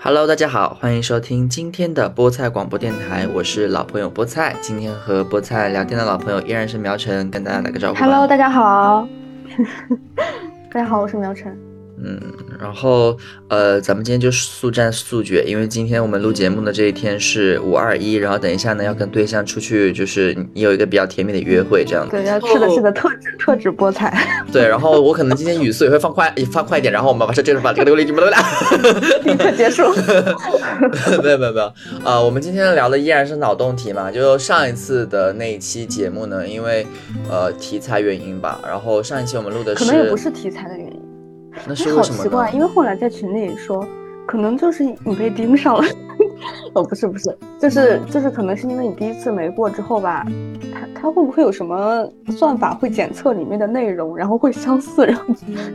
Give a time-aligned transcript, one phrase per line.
[0.00, 4.54] Hello，大家好，欢迎收听今天的菠菜广播电台，我是老朋友菠菜。
[4.62, 8.00] 今天和菠菜聊天的老朋友依然是苗晨，跟大家打个招呼吧。
[8.00, 9.08] Hello，大家好。
[10.70, 11.67] 大家好，我是苗晨。
[12.04, 12.20] 嗯，
[12.60, 13.16] 然后
[13.48, 22.10] 呃，咱们今天就速战速决，因为今天我们录节目的这一天是五二一，然后等一下呢要跟对象出去，就是你有一个比较甜蜜的约会这样子。
[22.10, 24.16] 对，要吃的是的特制特制菠菜，
[24.52, 28.30] 对，然后我可能今天语速也会放快放快一点，然后我们把这就是把这个流利就不了。
[29.24, 29.82] 立刻结束。
[31.22, 31.72] 没有没有没有，
[32.04, 36.86] 呃，我们今天聊的依然是脑洞题嘛，就上一次的那一期节目呢，因为
[37.30, 41.07] 呃题材原因吧，然后上一期我们录的是，可能也不是题材的原因。
[41.66, 43.86] 那是为什么奇怪，因为后来在群里说，
[44.26, 45.84] 可能就是你被盯上了。
[46.74, 50.24] 哦，不是不是，就是就是可能是因为你第一次没过之后吧，
[50.72, 55.24] 它它会不会有什么算法会检测里面的内容，然后会相似，然后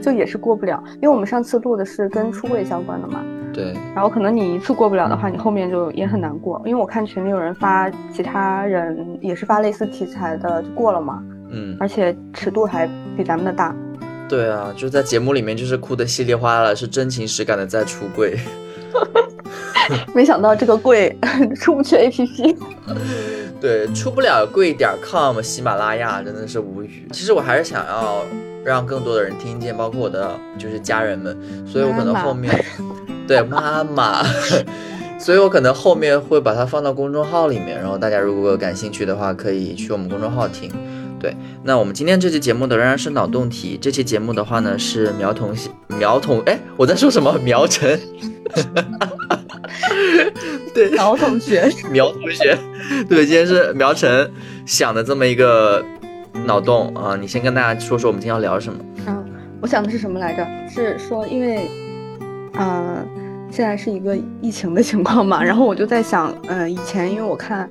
[0.02, 0.81] 就也是过不了。
[0.95, 3.22] 因为我们上次录的是跟出柜相关的嘛，
[3.54, 6.61] 对，然后可能你一次过不了的话，你后面就也很难过。
[6.66, 13.76] 因为我看群里有人发，其他人也是发类似题材的就过了嘛，嗯，而且尺度还比咱们的大。
[14.34, 18.36] 对啊，就在节目里面就是哭的稀里哗啦，是真情实感的在出柜。
[20.12, 21.16] 没想到这个柜
[21.62, 22.58] 出不去 APP。
[23.61, 27.08] 对，出不了贵点儿 com 喜马拉雅真的是无语。
[27.11, 28.26] 其实我还是想要
[28.66, 32.52] 让更多的人听见，包括我的就是家人们，所以我可能后面
[33.28, 34.23] 对妈妈，
[35.22, 40.72] 所以我可能后面会把它放到公众号里面，然后大家如果感兴趣的话，可以去我们公众号听。
[41.24, 43.80] 对，那我们今天这期节目的仍然是脑洞题。
[43.82, 45.56] 这期节目的话呢是苗同
[45.88, 47.40] 苗同，哎，我在说什么？
[47.42, 47.98] 苗晨，
[50.74, 52.58] 对，苗同学，苗同学，
[53.08, 54.30] 对，今天是苗晨
[54.66, 55.82] 想的这么一个
[56.46, 58.80] 脑洞啊，你先跟大家说说我们今天要聊什么？
[59.08, 59.26] 嗯，
[59.62, 60.46] 我想的是什么来着？
[60.70, 61.70] 是说因为，
[62.56, 62.98] 呃，
[63.50, 67.70] 现在是一个疫情的情况嘛，然后我就在想，嗯、以前因为我看，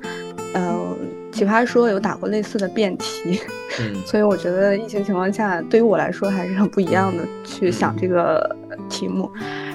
[0.55, 0.97] 呃，
[1.33, 3.41] 奇葩说有打过类似的辩题，
[3.81, 8.55] 嗯 所以我觉得疫情情况下，对于我来说还是很不一样的去想这个
[8.89, 9.31] 题目。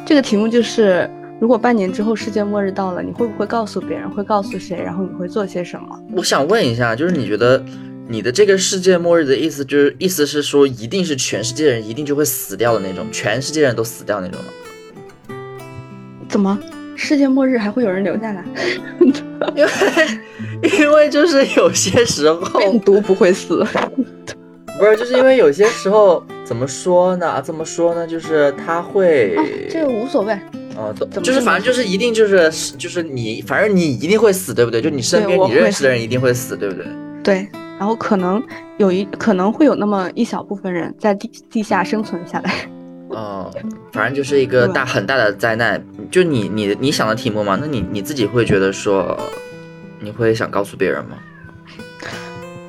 [0.06, 1.10] 这个题目就是，
[1.42, 4.10] 如果半年之后世界末日到了，你会不会告诉别人？
[4.12, 4.82] 会告诉谁？
[4.82, 6.00] 然后你会做些什么？
[6.14, 7.62] 我想问一下，就是你觉得
[8.08, 15.36] 你的这个世界末日的意思，就是意思是说一定是全世界人一定就会死掉的那种，全世界人都死掉那种吗？
[16.30, 16.58] 怎么？
[16.98, 18.44] 世界末日还会有人留下来？
[19.56, 19.72] 因为
[20.80, 23.64] 因为就是有些时候病毒不会死。
[24.80, 27.42] 不是，就是因为有些时候怎么说呢？
[27.42, 28.06] 怎么说呢？
[28.06, 29.36] 就是他会。
[29.36, 30.38] 啊，这个无所谓。
[31.24, 34.82] 就是反正就是一定就是就是你，反正你一定会死，对不对？
[34.82, 36.86] 就你身边你认识的人一定会死，对不对？
[37.24, 37.48] 对，
[37.80, 38.44] 然后可能
[38.78, 42.54] 有一可能会有那么一小部分人在地地下生存下来。
[43.18, 43.52] 哦，
[43.92, 45.84] 反正就是一个大很大的灾难。
[46.12, 49.18] 就你你你想的题目嘛，那你你自己会觉得说，
[50.00, 51.18] 你会想告诉别人吗？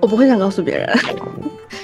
[0.01, 0.87] 我不会想告诉别人，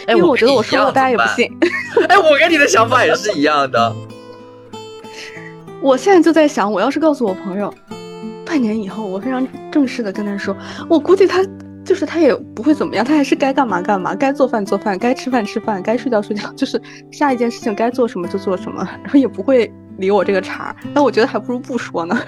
[0.06, 1.46] 哎，因为我觉得我说了大家也不信。
[1.60, 2.08] 办。
[2.08, 3.94] 哎，我跟你的想法也是一样的。
[5.82, 7.74] 我现在就在想，我要是告诉我朋友，
[8.46, 10.56] 半年以后，我非常正式的跟他说，
[10.88, 11.44] 我估计他
[11.94, 16.80] 就是他也不会怎么样，他还是该干嘛干嘛，该做饭做饭，该吃饭吃饭，该睡觉睡觉， 就是
[17.12, 20.76] 下一件事情该做什么就做什么，然后也不会理我这个茬儿。
[20.92, 22.20] 那我觉得还不如不说呢。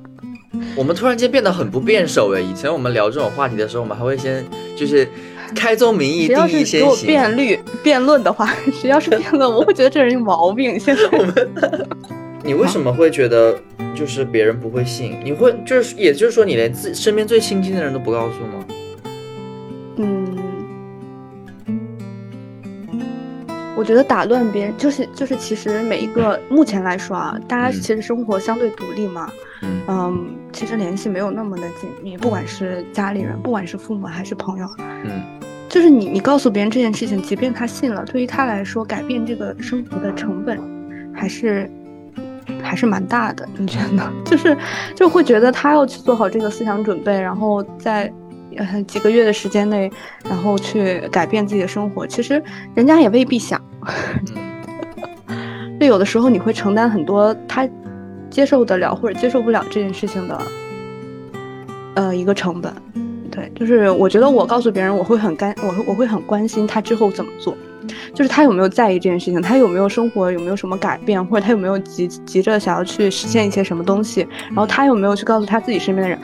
[0.76, 2.40] 我们突然间变得很不辩手哎！
[2.40, 4.44] 以前我们聊这种话题的时候，我们还会先
[4.76, 5.08] 就是
[5.56, 7.06] 开宗明义，谁要定义是给我先行。
[7.06, 10.78] 辩律辩论的话，谁要是辩论，我会觉得这人有毛病。
[10.78, 11.48] 现在我们
[12.44, 13.58] 你为什么会觉得
[13.94, 15.16] 就是别人不会信？
[15.24, 18.64] 你会就是也就是说，你连自身边最亲近的人都不告诉吗？
[19.98, 20.36] 嗯，
[23.76, 29.30] 我觉得打乱别人，就是就是，其实每一个目前来说啊，大家嗯其实生活相对独立嘛，
[29.62, 34.66] 嗯嗯，其实联系没有那么的紧密，不管是家里人，不管是父母还是朋友，
[35.04, 35.10] 嗯
[35.68, 40.58] 就是你你告诉别人这件事情，即便他信了，对于他来说，改变这个生活的成本
[41.14, 41.70] 还是
[42.62, 43.46] 还是蛮大的。
[43.58, 44.10] 你觉得？
[44.24, 44.56] 就是
[44.94, 48.10] 就会觉得他要去做好这个思想准备，然后在
[48.58, 49.90] 呃几个月的时间内，
[50.28, 52.06] 然后去改变自己的生活。
[52.06, 52.42] 其实
[52.74, 53.60] 人家也未必想，
[55.28, 57.68] 嗯 就有的时候你会承担很多他
[58.28, 60.42] 接受得了或者接受不了这件事情的
[61.94, 62.72] 呃一个成本。
[63.30, 67.56] 对，就是我觉得我告诉别人，我会很干，我会我会很关心他之后怎么做，
[68.12, 76.18] 就是他有没有在意这件事情，他有没有生活有没有什么改变，或者他有没有急急着想要去实现一些什么东西，然后他有没有去告诉他自己身边的人，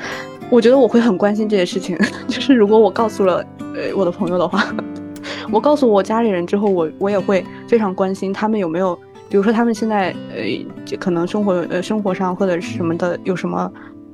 [0.51, 1.99] 我觉得我会很关心这些事情。
[2.29, 3.45] 就是如果我告诉了
[3.75, 4.65] 呃我的朋友的话，
[5.51, 8.95] 我告诉我家里人之后，我我也会非常关心他们有没有
[9.29, 10.45] 比如说他们现在呃，
[10.85, 13.73] 就可能生活呃生活上或者是什么的有什么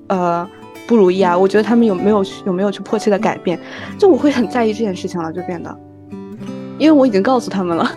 [0.09, 0.49] 呃
[0.87, 3.59] 不如意啊，我觉得他们有没有有没有去迫切的改变，
[3.99, 5.79] 就我会很在意这件事情了，就变得，
[6.79, 7.89] 因为我已经告诉他们了，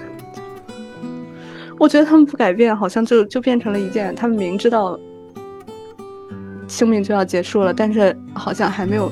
[1.79, 4.99] 我觉得他们不改变，好像就就变成了一件他们明知道
[6.73, 9.11] 生命就要结束了，但是好像还没有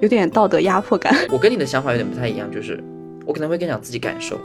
[0.00, 1.14] 有点道德压迫感。
[1.30, 2.82] 我跟你的想法有点不太一样，就是
[3.26, 4.38] 我可能会更想自己感受。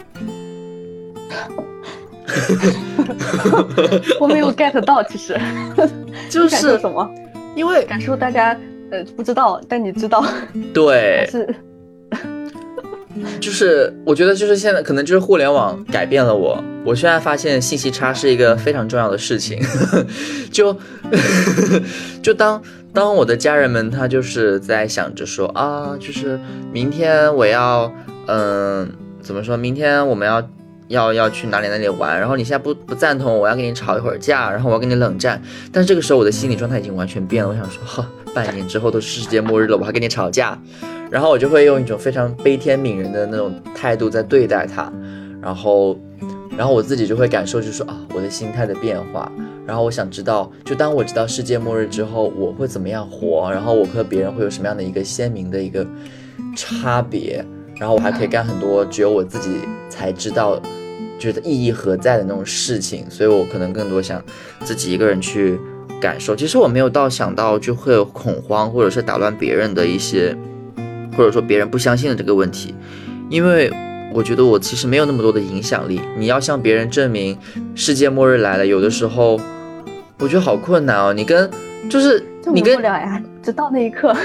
[4.19, 5.39] 我没有 get 到，其实
[6.29, 7.09] 就是什么？
[7.55, 8.55] 因为感受大家
[8.91, 10.23] 呃不知道，但你知道，
[10.73, 11.47] 对，是，
[13.39, 19.59] 就是我觉得就是现在可能就是互联网改变了我，我现在发现信息差是一个非常重要的事情，
[20.51, 20.75] 就
[22.23, 22.61] 就当
[22.93, 26.39] 当我的家人们他就是在想着说啊，就是
[26.71, 27.91] 明天我要
[28.27, 28.89] 嗯
[29.21, 30.43] 怎么说，明天我们要。
[30.89, 35.41] 要要去哪里哪里玩，然后你现在不不赞同，我要跟你吵一会儿架，然后我要跟你冷战。
[35.69, 40.55] 但这个时候我的心理状态已经完全变了，我想说，哈，半年之后都是世界末日了，我还跟你吵架，
[41.09, 44.93] 然后我就会用一种非常悲天悯人的那种态度在对待他，
[45.41, 45.97] 然后，
[46.55, 49.31] 然后我自己就会感受，就是说啊，我的心态的变化，
[49.65, 55.83] 然后我想知道，就当我知道世界末日之后，我会怎么样活，然后我和别人会有什么样的一个鲜明的一个
[56.55, 57.43] 差别，
[57.79, 59.49] 然后我还可以干很多只有我自己
[59.89, 60.61] 才知道。
[61.19, 64.23] 觉得意义何在的那种事情，所以我可能更多想
[64.63, 65.59] 自己一个人去
[65.99, 66.35] 感受。
[66.35, 70.35] 其实我没有到想到就会有恐慌，或者是打乱别人的一些，
[71.15, 72.75] 或者说别人不相信的这个问题，
[73.29, 73.71] 因为
[74.13, 76.01] 我觉得我其实没有那么多的影响力。
[76.17, 77.37] 你要向别人证明
[77.75, 79.39] 世界末日来了，有的时候
[80.19, 81.13] 我觉得好困难哦。
[81.13, 81.49] 你跟
[81.89, 82.23] 就是
[82.53, 84.15] 你跟不了呀，直到那一刻，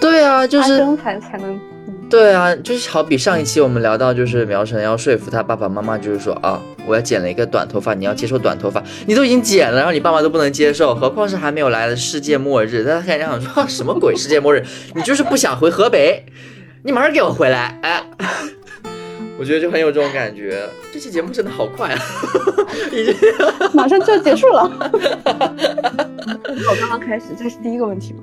[0.00, 1.58] 对啊， 就是才才能。
[2.08, 12.84] 对啊，就是好比上一期我们聊到，就是苗晨要说服他爸爸妈妈，就是说啊，我要剪了一个短头发，你要接受短头发，你都已经剪了，然后你爸妈都不能接受，何况是还没有来的世界末日？
[12.84, 14.64] 他肯定想说啊什么鬼世界末日？
[14.94, 16.24] 你就是不想回河北，
[16.84, 17.76] 你马上给我回来！
[17.82, 18.00] 哎，
[19.36, 20.62] 我觉得就很有这种感觉。
[20.92, 22.00] 这期节目真的好快啊，
[22.92, 23.14] 已经
[23.74, 24.70] 马上就要结束了。
[25.26, 28.20] 我刚刚开始，这是第一个问题吗？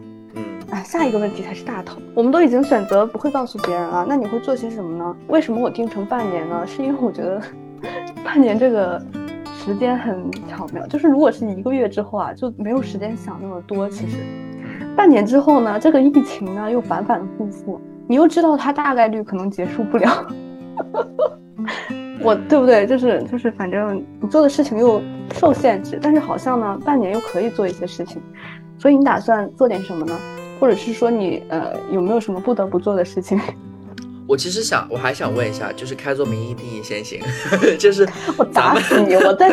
[0.73, 2.01] 哎，下一个问题才是大头。
[2.15, 5.15] 我们都已经选择不会告诉别人了，那你会做些什么呢？
[5.27, 6.65] 为什么我定成半年呢？
[6.65, 7.39] 是因为我觉得
[8.25, 8.99] 半年这个
[9.55, 10.87] 时间很巧妙。
[10.87, 13.87] 就是如果是一个月之后啊，就没有时间想那么多。
[13.87, 14.17] 其实
[14.95, 20.27] 半年之后呢，这个疫情呢又反反复复，你又知道它大概率可能结束不了。
[22.19, 22.87] 我对不对？
[22.87, 24.99] 就是就是，反正你做的事情又
[25.35, 28.19] 受限制，但是好像呢，半年又可以做一些事情。
[28.79, 30.17] 所以你打算做点什么呢？
[30.59, 33.39] 或者是说你呃有没有什么不得不做的事情？
[34.25, 37.19] 我其实想，我还想问一下，就是开做名医第一先行，
[37.77, 38.07] 就是
[38.37, 39.15] 我打死你！
[39.15, 39.51] 我在，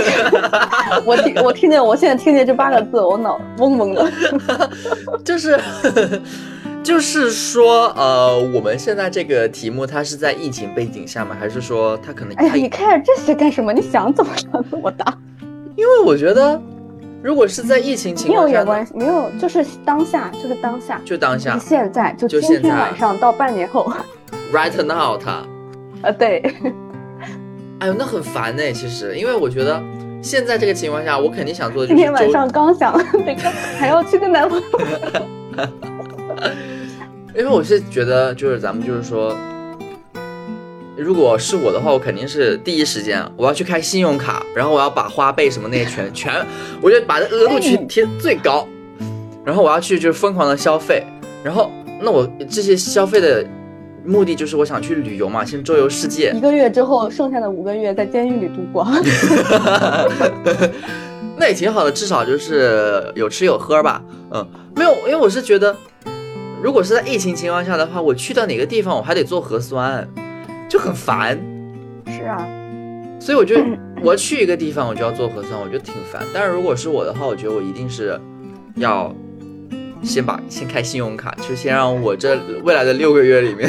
[1.05, 4.09] 我听我听见，我现在听见这八个字，我脑嗡嗡的。
[5.25, 5.59] 就是
[6.85, 11.37] 就是说，呃，我们现在这个题目它是在疫情背景下吗？
[11.39, 12.33] 还是说它可能？
[12.37, 13.73] 哎呀，你开始这些干什么？
[13.73, 15.19] 你想怎么答怎么答？
[15.75, 16.63] 因为我觉得。
[17.23, 23.93] 如果是在疫情情况下，没有关系，没有，就是当下，就是当下，就当下，现在，就今天晚上到半年后
[24.53, 25.43] ，right now，他，
[26.03, 26.39] 呃，对，
[27.81, 29.83] 哎呦，那很烦呢，其实，因为我觉得
[30.23, 33.43] 现在这个情况下，我肯定想做的就是今天晚上刚想，那个
[33.79, 34.67] 还要去跟男朋友，
[37.37, 39.37] 因为我是觉得，就是咱们就是说。
[41.01, 46.47] 如果是我的话，我肯定是第一时间我要去开信用卡，然后我要把花呗什么那些全全，
[46.83, 48.69] 我就把这额度去贴最高，
[49.43, 51.03] 然后我要去就是疯狂的消费，
[51.43, 51.71] 然后
[52.03, 53.43] 那我这些消费的
[54.05, 56.33] 目的就是我想去旅游嘛，先周游世界。
[56.37, 58.87] 一个月之后，剩下的五个月在监狱里度过，
[61.39, 64.03] 那也挺好的，至少就是有吃有喝吧。
[64.33, 65.75] 嗯，没有，因为我是觉得，
[66.63, 70.07] 如果是在疫情情况下的话，我去到哪个地方我还得做核酸。
[70.71, 71.37] 就很烦，
[72.07, 72.49] 是啊，
[73.19, 73.65] 所以我觉得
[74.01, 76.23] 我要去一个地方，我就要做核酸，我觉得挺烦。
[76.33, 78.19] 但是如果是我的话，我觉得我一定是
[78.77, 79.13] 要
[80.01, 83.69] 先把先开信用卡，就先让我这未来的六个月里面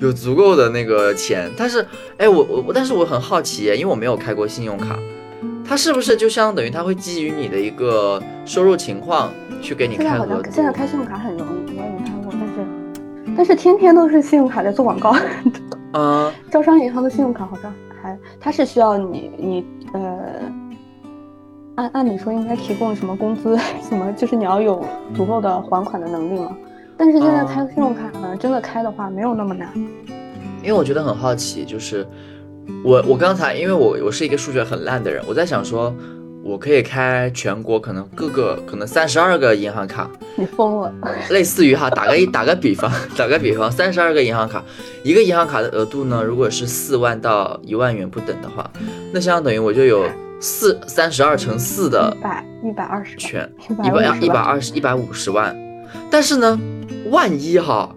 [0.00, 1.50] 有足够的那个钱。
[1.56, 1.84] 但是，
[2.18, 4.98] 哎，我我但是我很好奇，因为我没有开过信用卡，
[5.66, 9.32] 它是不是就相当于它会基于你的一个收入情况
[9.62, 10.50] 去给你开额度？
[10.52, 11.63] 现在开信用卡很容易，
[13.36, 15.14] 但是天天都是信用卡在做广告。
[15.94, 17.72] 嗯，招商银行的信用卡好像
[18.02, 20.18] 还，它是需要你你呃，
[21.76, 23.56] 按按理说应该提供什么工资
[23.88, 26.56] 什么，就是你要有足够的还款的能力嘛。
[26.96, 29.68] 但是现在开信用卡呢，真的开的话没有那么难。
[30.62, 32.06] 因为我觉得很好奇，就是
[32.84, 35.94] 我我刚才因为我我是一个数学很烂的人，我在想说，
[36.46, 40.92] 我可以开全国可能各个可能三十二个银行卡，你疯了。
[41.30, 44.62] 类似于哈，打个一打个比方， 打个比方，三十二个银行卡，
[45.02, 48.70] 一个银行卡的额度呢，如果是四万到一万元不等的话，
[49.10, 50.06] 那相当于我就有
[50.38, 55.56] 四三十二乘四的一百一百二十全一一百一百百二十一百五十万，
[56.10, 56.60] 但是呢，
[57.10, 57.96] 万一哈，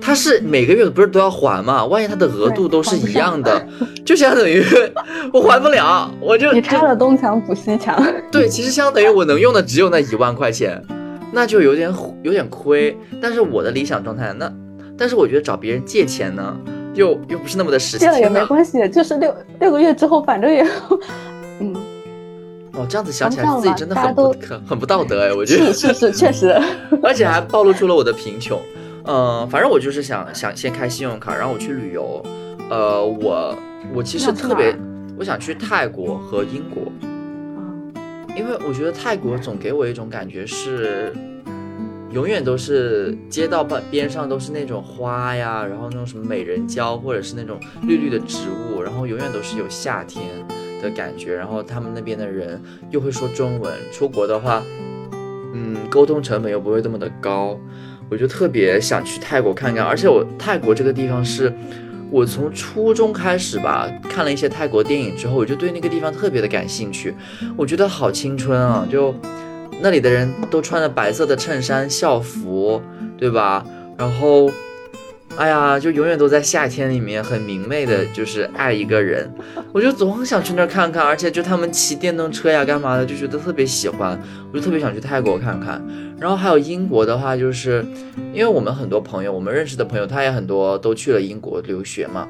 [0.00, 1.84] 它是每个月不是都要还嘛？
[1.86, 3.66] 万一他的额度都是一样的，
[4.04, 4.62] 就相当于
[5.32, 8.02] 我还不了，我就你拆了东墙补西墙。
[8.30, 10.82] 对，其实相当于我能用的只有那一万块钱，
[11.32, 12.96] 那就有点有点亏。
[13.22, 14.52] 但是我的理想状态，那
[14.98, 16.54] 但是我觉得找别人借钱呢，
[16.94, 18.04] 又又不是那么的实际。
[18.04, 20.62] 借了也没关系，就是六六个月之后，反正也，
[21.60, 21.74] 嗯，
[22.72, 26.54] 哦，这样子想起来自己真的很不很很不道德哎，我觉得是是是，确实。
[27.02, 28.60] 而且还暴露出了我的贫穷。
[29.04, 32.22] 嗯、反正我就是想想先开信用卡，然后我去旅游。
[32.68, 33.58] 呃，我
[33.94, 34.76] 我其实特别
[35.18, 37.92] 我想去泰国和英国，嗯
[38.36, 41.12] 因为我觉得泰国总给我一种感觉是，
[42.12, 50.24] 永远都是街道边边上都是那种花呀，然后那种什么美人蕉，或者是那种绿绿的植物，然后永远都是有夏天
[50.80, 51.34] 的感觉。
[51.34, 54.62] 然后他们那边的人又会说中文，出国的话，
[55.52, 57.58] 嗯，沟通成本又不会这么的高，
[58.10, 59.84] 我就特别想去泰国看看。
[59.84, 61.52] 而且我泰国这个地方是。
[62.12, 67.14] 我从初中开始吧，看了一些泰国电影之后，我就对那个地方特别的感兴趣。
[67.56, 68.84] 我觉得好青春啊！
[68.90, 69.14] 就
[69.80, 72.82] 那里的人都穿着白色的衬衫校服，
[73.16, 73.64] 对吧？
[73.96, 74.50] 然后，
[75.36, 79.32] 哎呀，就永远都在夏天里面很明媚的，就是爱一个人。
[79.72, 84.20] 我就总想去那儿看看，而且就他们骑电动车呀，干嘛的，就觉得特别喜欢。
[84.52, 85.82] 我就特别想去泰国看看。
[86.18, 87.82] 然后还有英国的话，就是
[88.34, 92.28] 因为我们很多朋友，我们认识的朋友，他也很多都去了英国留学嘛。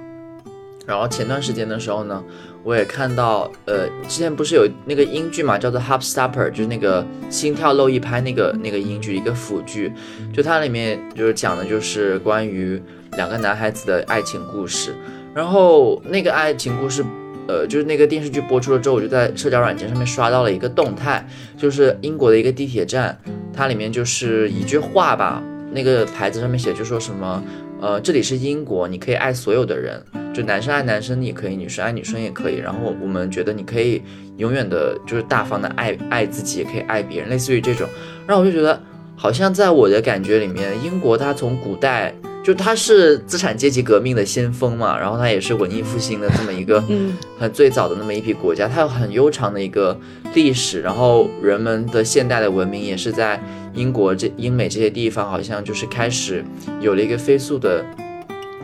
[0.87, 2.23] 然后前段时间的时候呢，
[2.62, 9.92] 我也看到，呃，之前不是有那个英剧嘛，叫做《Heartstopper》，就是那个心跳漏一拍那个那个英剧，一个腐剧，
[10.32, 12.80] 就它里面就是讲的就是关于
[13.16, 14.94] 两个男孩子的爱情故事。
[15.34, 17.04] 然后那个爱情故事，
[17.48, 21.26] 呃，就是那个电视剧播出了之后，我就在社交软件上面刷到了一个动态，
[21.56, 23.18] 就是英国的一个地铁站，
[23.54, 27.42] 它里面就是一句话吧，那个牌子上面写就说什么，
[27.80, 30.02] 呃，这里是英国，你可以爱所有的人，
[30.34, 32.56] 就男生爱男生也可以，女生爱女生也可以。
[32.56, 34.02] 然后我们觉得你可以
[34.37, 37.88] 永远的，就是大方的爱爱自己，也可以爱别人，类似于这种。
[38.26, 38.78] 然后我就觉得，
[39.16, 49.99] 好像在我的感觉里面，英国它从古代就它是资产阶级革命的先锋嘛，然后它也是文艺复兴的这么一个嗯很最早的那么一批国家，它有很悠长的一个
[50.34, 53.42] 历史，然后人们的现代的文明也是在
[53.74, 56.44] 英国这英美这些地方，好像就是开始
[56.80, 57.84] 有了一个飞速的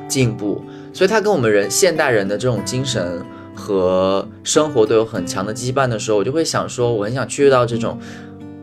[0.09, 7.99] 进步，所以它跟我们人现代人的这种精神和生活都有很强的羁绊的时候，我就会想说，我很想去到这种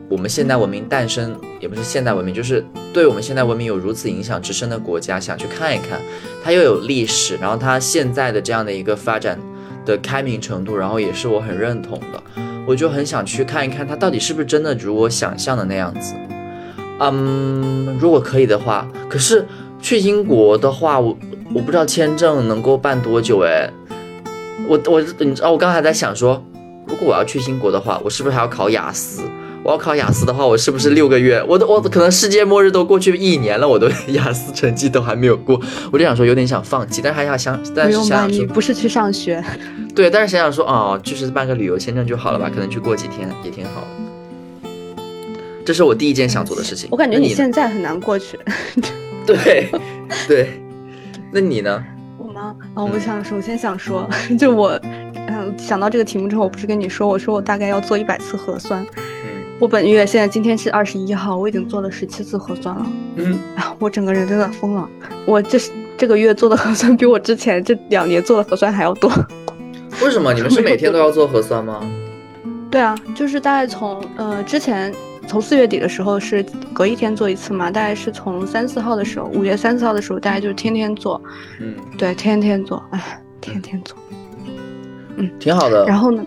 [0.08, 6.00] 我们现代文明诞生，也不是现代文明，就是对我们现代文明有如此影响之深的国家，想去看一看，
[6.42, 9.38] 它又有历史，然后它现在的这样的一个发展
[9.84, 12.22] 的开明程度，然后也是我很认同的，
[12.66, 16.14] 我就很想去看一看它到底是不是真的如我想象的那样子。
[17.00, 19.46] 嗯，如果可以的话，可是
[19.80, 21.16] 去英国的话，我
[21.54, 23.68] 我不知道签证能够办多久哎。
[24.66, 26.42] 我我你知道我刚才在想说，
[26.86, 29.22] 如果我要去英国的话，我是不是还要考雅思？
[29.62, 31.42] 我要考雅思的话，我是不是六个月？
[31.48, 35.60] 我都我可能世界末日都过去一年了，我都 雅思成绩都还没有过，
[35.90, 39.42] 我就想说有点想放弃，但是还想想，但是想想说，不是去上学，
[39.94, 44.03] 对，但是想想说，哦，就是办个旅游签证就好了吧，可能去过几天也挺好的。
[45.64, 46.88] 这是我第一件想做的事情。
[46.92, 48.38] 我感觉你现在很难过去。
[49.26, 49.68] 对
[50.28, 50.60] 对，
[51.32, 51.82] 那你呢？
[52.18, 52.54] 我吗？
[52.74, 54.78] 啊、我想首先想说， 就我，
[55.28, 58.82] 嗯，想到这个题目之后，我不是跟你说，我说我大概要做一百次核酸。
[58.82, 59.08] 嗯
[59.60, 62.86] 我本月现在今天是二十一号，我已经做了十七次核酸了。
[63.14, 64.86] 嗯，啊， 我整个人真的疯了。
[65.24, 69.08] 我这是这个月做的核酸比我之前这两年做的核酸还要多。
[70.02, 71.80] 为什么你们是每天都要做核酸吗？
[72.68, 74.92] 对啊，就是大概从呃之前
[75.26, 81.20] 从四月底的时候是隔一天做一次嘛，大概是从三四号的时候，五月三四号的时候，大概就是天天做，
[81.60, 83.96] 嗯，对，天天做，哎，天天做。
[85.16, 85.84] 嗯挺好的。
[85.86, 86.24] 然后呢，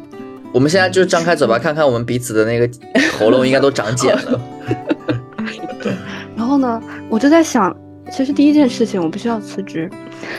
[0.53, 2.69] 我们现在就张开嘴巴看看我们彼此的那个
[3.17, 4.41] 喉咙应该都长茧了。
[5.81, 5.93] 对
[6.35, 7.75] 然后呢，我就在想，
[8.11, 9.89] 其实第一件事情我必须要辞职，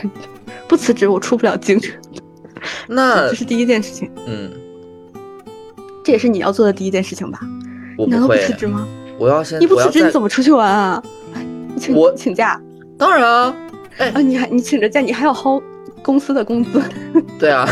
[0.67, 1.79] 不辞职我出不了京，
[2.87, 4.51] 那这是第一件事情，嗯，
[6.03, 7.39] 这也是你要做的第一件事情吧？
[8.07, 8.87] 难道不会辞职吗？
[9.17, 11.03] 我要先你不辞职你怎么出去玩啊？
[11.33, 12.59] 你 请我请假
[12.97, 13.53] 当然啊，
[13.97, 14.21] 哎啊？
[14.21, 15.61] 你还你请着假，你还要薅
[16.01, 16.81] 公司的工资？
[17.39, 17.67] 对啊，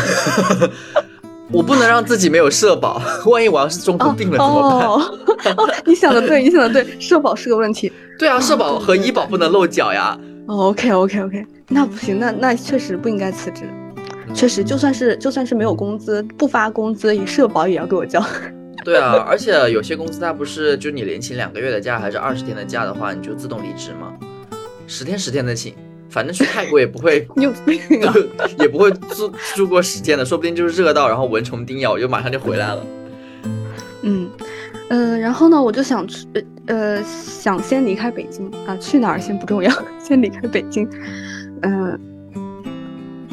[1.50, 4.98] 我不能让自己没有社保，万一我要是中风病了怎么
[5.66, 5.82] 办？
[5.86, 7.90] 你想的对，你想的对，社保是个问题。
[8.18, 10.18] 对啊，社保和医保不能漏缴呀。
[10.46, 13.62] 哦，OK OK OK，那不行，那那确实不应该辞职。
[14.34, 18.22] 确实，就算是就算是没有工资，不发工资，也社保也要给我交。
[18.84, 24.14] 对啊，而且有些公司它不是就你连请两个月的假还是二十天的假的话，你就自动离职吗？
[24.86, 25.74] 十天十天的请，
[26.08, 28.14] 反正去泰国也不会你 有病啊！
[28.58, 32.86] 也不会住住过十天的，说不定就是热到然后蚊虫叮咬，我就马上就回来了。
[34.02, 34.30] 嗯
[34.90, 36.26] 嗯、呃然后呢，我就想去
[36.66, 39.70] 呃想先离开北京啊，去哪儿先不重要，
[40.02, 40.88] 先离开北京。
[41.62, 42.00] 嗯、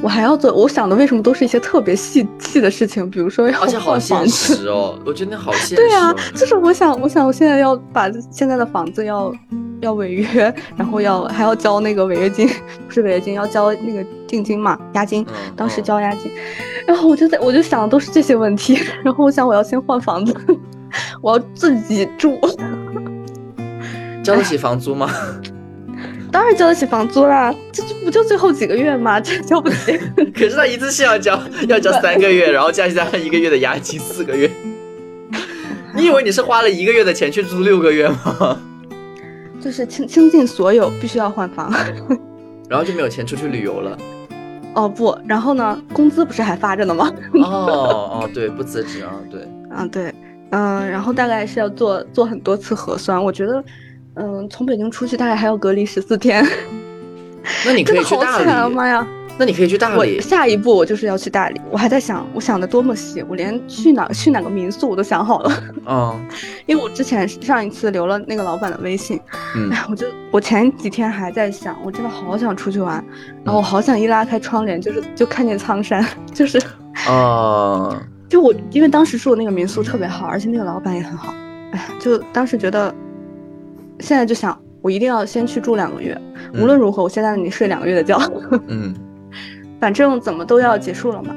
[0.05, 4.55] 我还要做，我想的为什么都是一些特别细细的事情，比如说要而且好现子。
[4.55, 5.77] 实哦，我觉得好现 实、哦。
[5.77, 9.33] 对啊，就是我想，我想我现在要把现在的房子要
[9.81, 12.47] 要违约，然后要还要交那个违约金，
[12.87, 15.25] 不是违约金，要交那个定金嘛，押金。
[15.27, 16.31] 嗯当时嗯交押金，
[16.85, 20.35] 然后我就在我就想的都是这些问题，然后我想我要先换房子，
[21.19, 22.39] 我要自己住，
[24.23, 25.09] 交得起房租吗？
[26.35, 29.21] 当然交得起房租啦，这这不就最后几个月吗？
[29.21, 29.97] 这交不起。
[30.35, 34.51] 可是他一次性要交，要交三个月，然后加加上一个月的押金，四个月。
[35.95, 38.59] 你以为你是花了一个月的钱去租六个月吗？
[39.63, 41.71] 就是倾倾尽所有，必须要换房。
[42.67, 43.97] 然后就没有钱出去旅游了。
[44.73, 47.09] 哦不，然后呢，工资不是还发着呢吗？
[47.45, 49.39] 哦哦，对，不辞职啊，对。
[49.73, 50.13] 啊对，
[50.49, 53.63] 嗯、然后大概是要做做很多次核酸，我觉得，
[54.15, 56.45] 嗯、从北京出去大概还要隔离十四天，
[57.65, 58.67] 那你可真的好以去大惨啊！
[58.67, 59.07] 理，妈呀！
[59.37, 60.21] 那你可以去大我理。
[60.21, 65.63] 下一步我就是要去大理，我还在想，我想的多么细，我连去哪去哪个民宿我都想好了。
[65.85, 66.25] 嗯
[66.65, 69.19] 因为我之前上一次留了那个老板的微信，
[69.57, 73.03] 嗯哎，我就我前几天还在想，我真的好想出去玩，
[73.43, 76.01] 然后我好想一拉开窗帘，就是就看见苍山，
[76.33, 76.57] 就是
[77.09, 81.33] 哦， 就我因为当时住的那个民宿特别好，而且那个老板也很好，
[81.73, 82.95] 哎，就当时觉得，
[83.99, 86.19] 现在就想我一定要先去住两个月，
[86.53, 86.61] 嗯。
[86.61, 88.17] 无论如何我先在那里睡两个月的觉，
[88.67, 88.93] 嗯。
[89.79, 91.35] 反正怎么都要结束了嘛，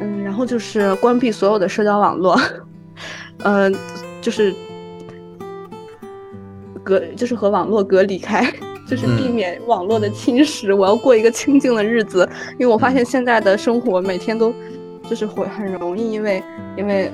[0.00, 2.40] 嗯，然后就是关闭所有的社交网络，
[3.42, 3.74] 嗯、
[4.22, 4.54] 就是
[6.82, 8.42] 隔就是和网络隔离开，
[8.88, 9.34] 就是避嗯。
[9.34, 10.74] 免网络的侵蚀。
[10.74, 14.54] 我要过一个清静的日子，因为我发现现在的生活每天都
[15.10, 16.42] 就是会很容易，因为
[16.76, 17.10] 因为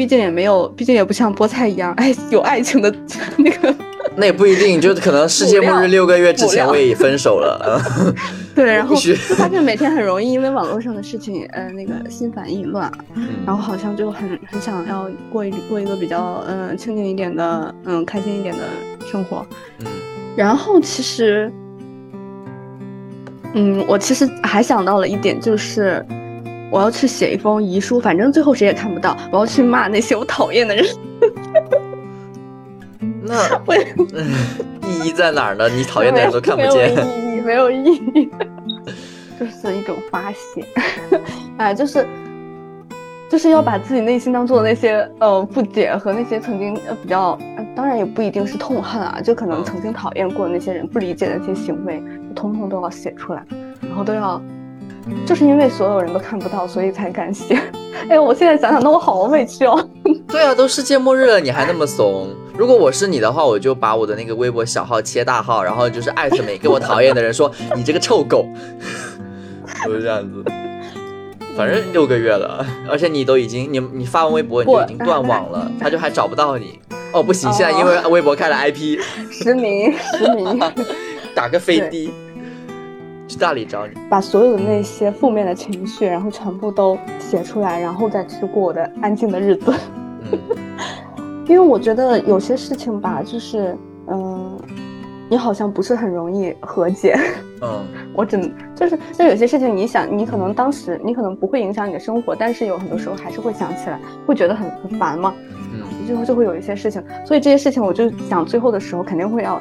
[0.00, 2.90] 毕竟也没有，毕竟也不像菠菜一样，哎，有爱情的
[3.36, 3.74] 那个。
[4.16, 7.78] 那也不一定，就可能世界末日六个月之前我也分手了。
[8.56, 18.62] 对，然后就发现每天很容易因为网络上的事情，呃，那个心烦意乱，嗯然后好像就很很想要过一过一个比较嗯、呃清静一点的嗯开心一点的
[19.06, 19.46] 生活。
[19.80, 19.86] 嗯
[20.34, 21.52] 然后其实，
[23.52, 26.02] 嗯，我其实还想到了一点，就是
[26.70, 30.84] 我要去写一封遗书，反正最后谁也看不到，我要去骂那些我讨厌的人。
[33.22, 33.46] 那
[34.88, 35.68] 意义在哪儿呢？
[35.68, 36.94] 你讨厌的人都看不见。
[36.94, 38.28] 没有意义，没有意义，
[39.38, 40.64] 就是一种发泄，
[41.58, 42.06] 哎，就是
[43.28, 52.02] 就是要把自己内心当中的那些呃不解和那些曾经呃比较，呃当然也不一定是痛恨啊，就可能嗯曾经讨厌过的那些人、不理解的那些行为，
[52.34, 53.44] 通通都要写出来，
[53.82, 54.40] 然后都要。
[55.26, 57.60] 就是因为所有人都看不到，所以才敢写。
[58.08, 59.88] 哎，我现在想想，那我好委屈哦。
[60.28, 62.28] 对啊，都世界末日了，你还那么怂。
[62.56, 68.46] 如果我是你的话，我就把我的那个微博小号切大号，然后就是艾特每个我讨厌的人说 你这个臭狗，
[69.84, 70.44] 就是这样子。
[71.56, 76.78] 反正六个月了，而且你都已经你你发完微博你就已经断网了，他就还找不到你。
[77.12, 78.98] 哦，不行，现在因为微博开了 IP，
[79.30, 80.60] 实名，实名。
[81.34, 82.12] 打个飞的，
[83.30, 83.92] 去大理找你。
[84.08, 89.72] 把所有的那些负面的情绪，然后全部都写出来，然后再去过我的安静的日子。
[90.32, 90.38] 嗯
[91.46, 93.76] 因为我觉得有些事情吧，就是
[94.08, 94.56] 嗯，
[95.28, 97.16] 你好像不是很容易和解。
[97.62, 105.32] 嗯 我只能就是就有些事情，你想，你可能当时你可能不会影响你的生活，但是有很多时候还是会想起来，会觉得很很烦嘛。
[105.72, 109.60] 嗯最后就会有一些事情，所以这些事情我就想最后的时候肯定会要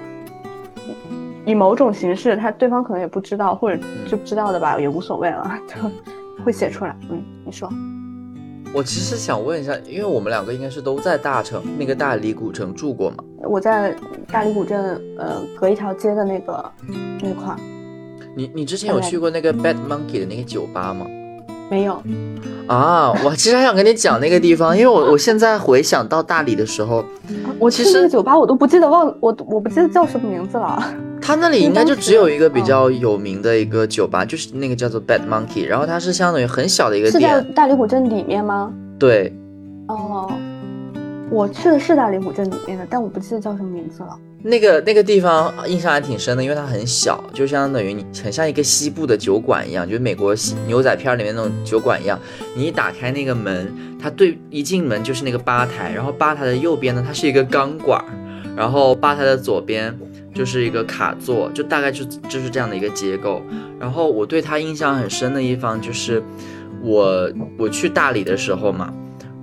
[1.50, 5.76] 以以某种形式，他对方可能也不知道，或者就知道的吧，也无所谓了，就
[6.44, 6.96] 会写出来。
[7.10, 7.68] 嗯，你说，
[8.72, 13.24] 我其实想问一下，因为我们两个应该是都在大城那个大理古城住过嘛？
[13.44, 13.96] 我在
[14.32, 16.72] 大理古镇，呃，隔一条街的那个
[17.22, 17.58] 那块儿
[18.36, 21.08] 你你之前有去过那个 Bad Monkey 的那个酒吧吗？
[21.72, 22.02] 没有，
[22.68, 27.04] 啊，我其实还想跟你讲那个地方，因为我我现在回想到大理的时候，
[27.60, 30.84] 我其实去那个酒吧我都不记得忘我我不记得叫什么名字了。
[31.30, 38.74] 它那里应该就只有一个比较有名的一个酒吧，就是那个叫做 Bad Monkey，然后它是相当于很小的一个是在店，大理古镇里面吗？
[38.98, 39.32] 对，
[39.90, 40.34] 哦，
[41.30, 44.18] 我去的是大理古镇里面的，但我不记得叫什么名字了。
[44.42, 52.20] 那个那个地方印象还挺深的，因为它很小，就相当于你很像一个西部的酒馆一样，就是美国西牛仔片里面那种酒馆一样。
[52.56, 58.04] 你一打开那个门，它对一进门就是那个吧台，然后吧台的右边呢，它是一个钢管，
[58.56, 59.96] 然后吧台的左边
[60.34, 63.42] 就是一个卡座，就大概就就是这样的一个结构。
[63.80, 66.22] 然后我对他印象很深的一方就是
[66.82, 68.94] 我我去大理的时候嘛，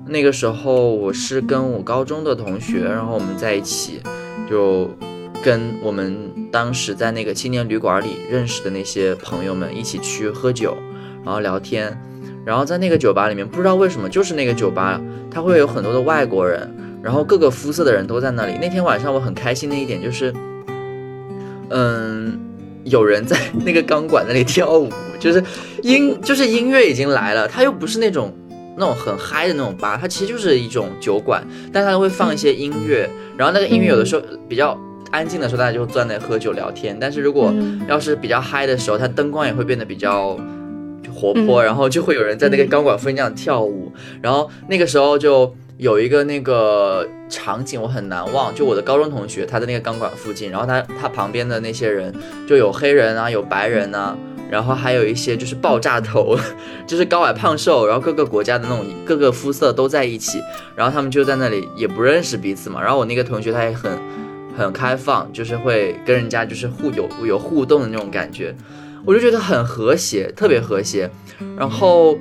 [0.07, 4.01] 那个时候我是跟我高中的同学，然后我们在一起。
[4.49, 4.89] 就
[5.43, 10.77] 跟我们当时在那个青年旅馆里认识的那些朋友们一起去喝酒，
[11.25, 12.01] 然后聊天，
[12.45, 15.01] 然后在那个酒吧里面，不知道为什么，就是那个酒吧，
[15.33, 16.73] 它会有很多的外国人，
[17.03, 18.57] 然后各个肤色的人都在那里。
[18.61, 20.33] 那天晚上我很开心的一点就是，
[21.71, 22.39] 嗯，
[22.85, 25.43] 有人在那个钢管那里跳舞，就是
[25.83, 28.33] 音就是音乐已经来了，它又不是那种。
[28.79, 34.79] 那种很嗨的那种吧，它其实就是一种酒馆，但它会放一些音乐，然后那个音乐有的时候比较
[35.11, 36.95] 安静的时候，大家就会坐在那喝酒聊天。
[37.01, 37.51] 但是如果
[37.89, 40.39] 要是比较嗨的时候，它灯光也会变得比较
[41.11, 43.91] 活泼，然后就会有人在那个钢管附近这样跳舞。
[44.21, 52.15] 然后那个时候就有一个那个场景我很难忘，就我的高中同学他在那个钢管附近，然后他他旁边的那些人
[52.49, 54.17] 就有黑人啊，有白人啊。
[54.49, 56.39] 然后还有一些 就是爆炸头，
[56.87, 60.41] 就是高矮胖瘦，然后各个国家的那种各个肤色都在一起，
[60.77, 62.81] 然后他们就在那里也不认识彼此嘛。
[62.81, 63.91] 然后我那个同学他也很
[64.57, 68.55] 很开放，就是会跟人家就是互有有互动的那种感觉，
[69.05, 71.11] 我就觉得很和谐，特别和谐。
[71.59, 72.17] 然后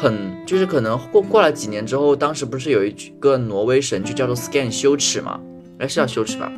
[0.00, 5.38] 很就是可能过过了几年之后，当时不是有一个挪威神剧叫做《Scan 羞耻》嘛？
[5.78, 6.50] 哎，是叫羞耻吧？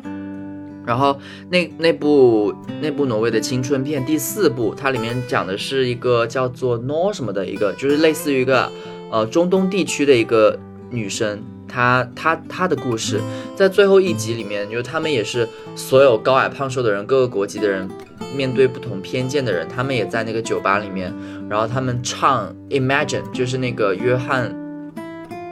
[0.85, 1.17] 然后
[1.49, 8.71] 那那部那部挪威的青春片第四部，它里面讲的是一个叫做 Nor 什么的一个，就是类似于一个
[9.11, 10.57] 呃中东地区的一个
[10.89, 13.19] 女生，她她她的故事，
[13.55, 17.89] 在最后一集里面，就是他们也是所有高矮胖瘦的人，各个国籍的人，
[18.35, 21.11] 面对不同偏见的人，他们也在那个酒吧里面，
[21.49, 24.53] 然后他们唱 Imagine，就是那个约翰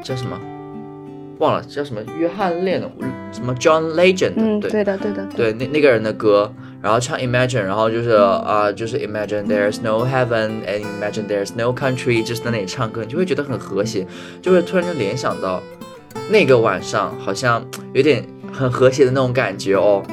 [0.03, 0.39] 叫什么？
[1.39, 1.99] 忘了叫什么？
[2.19, 2.91] 约翰列侬，
[3.31, 6.53] 什么？John Legend，嗯，对对的，对的，对那那个人的歌，
[6.83, 14.05] 然后唱 Imagine，然后就是啊、就是 Imagine there's no heaven and Imagine there's no country，就是在那里唱歌，你就会觉得很和谐，
[14.39, 15.59] 就会突然就联想到
[16.29, 20.03] 那个晚上好像有点很和谐的那种感觉哦，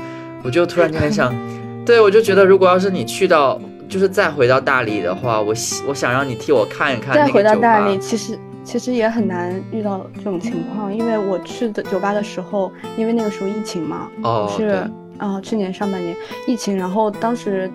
[0.42, 1.34] 我就突然间很想，
[1.84, 14.78] 对我就觉得如果要是你去到，就是再回到大理的话，我希我想让你替我看一看再回到大理，其实其实也很难遇到这种情况，因为我去的酒吧的时候，因为那个时候疫情嘛，哦，是对。
[15.18, 16.14] 啊、去年上半年
[16.46, 17.68] 疫情，然后当时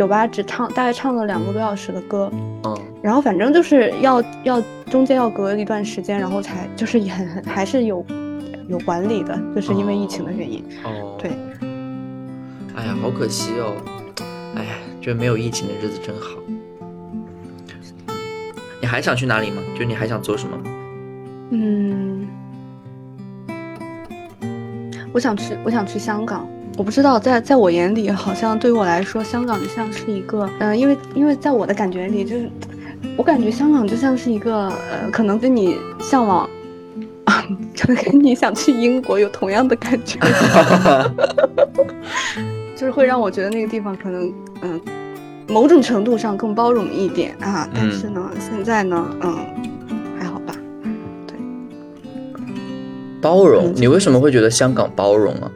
[0.00, 2.30] 酒吧只唱大概唱了两个多小时的歌，
[2.64, 8.02] 嗯然后反正就是要要中间要隔一段时间，然后才就是也很很还是有
[8.66, 10.64] 有管理的，就是因为疫情的原因。
[10.84, 11.32] 哦，对，
[12.74, 13.76] 哎呀，好可惜哦，
[14.56, 16.38] 哎呀，觉得没有疫情的日子真好。
[18.80, 19.60] 你还想去哪里吗？
[19.78, 20.62] 就你还想做什么吗？
[21.50, 22.26] 嗯，
[25.12, 26.48] 我想去，我想去香港。
[26.80, 32.48] 我不知道，在在我眼里，好像对于我来说，香港就像是一个，嗯、因为因为在我的感觉里，就是
[33.18, 36.48] 我感觉香港就像是一个，呃，可能跟你向往，
[37.26, 37.44] 啊，
[37.78, 40.18] 可能跟你想去英国有同样的感觉，
[42.74, 44.80] 就是会让我觉得那个地方可能，嗯、
[45.48, 47.68] 某种程度上更包容一点啊。
[47.74, 49.36] 但是呢，现在呢，嗯，
[50.18, 50.54] 还好吧。
[51.26, 51.36] 对
[53.20, 55.50] 包容嗯，你为什么会觉得香港包容啊？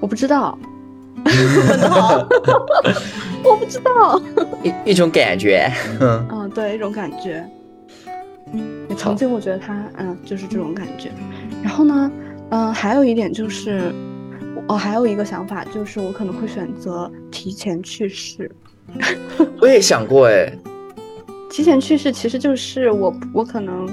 [0.00, 0.56] 我不知道，
[3.44, 4.20] 我不知道。
[4.62, 7.44] 一一种感觉，嗯嗯，对，一种感觉。
[8.96, 11.10] 曾经我觉得他，嗯，就是这种感觉。
[11.62, 12.10] 然后呢，
[12.50, 13.92] 嗯，还有一点就是，
[14.66, 18.50] 我、还有一个想法就是，我可能会选择提前去世。
[19.60, 20.50] 我也想过哎，
[21.50, 23.86] 提前去世其实就是我，我可能，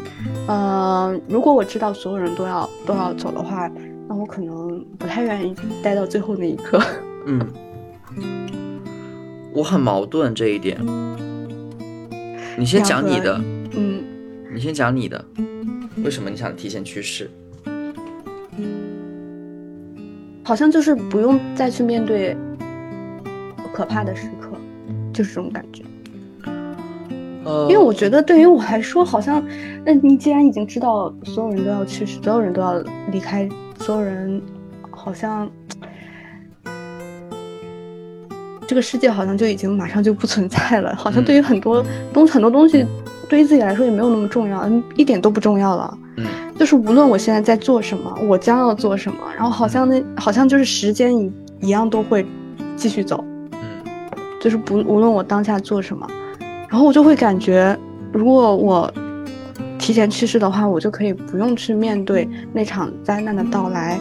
[0.48, 3.70] 呃，如果我知道所有人都要都要走的话，
[4.08, 6.82] 那我可能不太愿意待到最后那一刻。
[7.28, 7.40] 嗯，
[9.54, 10.80] 我很矛盾这一点。
[12.58, 13.42] 你先讲你的，
[13.76, 14.04] 嗯，
[14.54, 15.26] 你先讲你的，
[16.04, 17.30] 为什么你想提前去世？
[20.44, 22.38] 好像就是不用再去面对
[23.74, 24.52] 可怕的时刻，
[25.12, 25.84] 就是这种感觉。
[27.44, 29.44] 呃，因为我觉得对于我来说，好像，
[29.84, 32.78] 那你既然已经知道所有人都要去世，所有人都要
[33.12, 34.42] 离开，所有人
[34.92, 35.50] 好像
[38.68, 42.86] 这个世界好像就已经马上就不存在了， 好像对于很多东很多东西，
[43.30, 45.98] 对于自己来说也没有那么重要，一点都不重要了。
[46.18, 46.26] 嗯，
[46.58, 52.26] 就是无论我现在在做什么，我将要做什么，然后好像那好像就是时间一一样都会
[52.76, 53.24] 继续走。
[53.52, 53.86] 嗯，
[54.40, 56.08] 就是不无论我当下做什么，
[56.70, 57.78] 然后我就会感觉，
[58.12, 58.92] 如果我
[59.86, 64.00] 提前去世的话，我就可以不用去面对那场灾难的到来，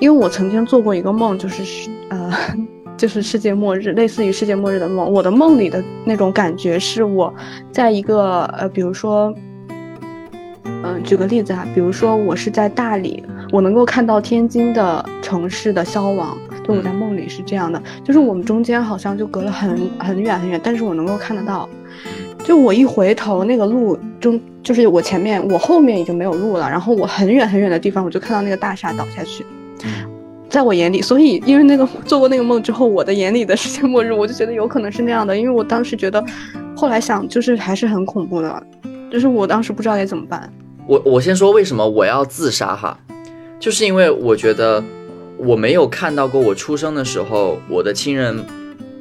[0.00, 2.32] 因为我曾经做过一个梦，就是呃，
[2.98, 5.08] 就是世界末日，类似于世界末日的梦。
[5.08, 7.32] 我的梦里的那种感觉是我
[7.70, 9.32] 在一个呃，比如说。
[10.82, 21.68] 嗯，举个例子啊，比如说我是在大理，我能够看到天津的城市的消亡，就我在梦里是这样的，就是我们中间好像就隔了很很远很远，但是我能够看得到，
[22.44, 29.44] 就我一回头，那个路中就是我前面，我后面已经没有路了，然后我很远很远的地方，我就看到那个大厦倒下去，
[30.48, 36.24] 在我眼里，所以因为那个做过那个梦之后，我的眼里的世界末日，我就觉得有可能是那样的，因为我当时觉得，
[36.74, 38.62] 后来想就是还是很恐怖的，
[39.12, 40.52] 就是我当时不知道该怎么办。
[40.86, 42.98] 我我先说为什么我要自杀哈，
[43.60, 44.82] 就是因为我觉得
[45.38, 48.44] 我没有看到过我出生的时候，我的亲人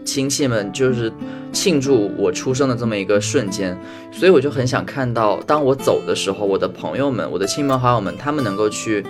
[0.06, 1.12] 亲戚们就是
[1.52, 3.78] 庆祝我出生的这么一个瞬间，
[4.12, 9.04] 所以我就很想看到，当我走的时候，我的朋友们、我的亲朋好友们，他们能够去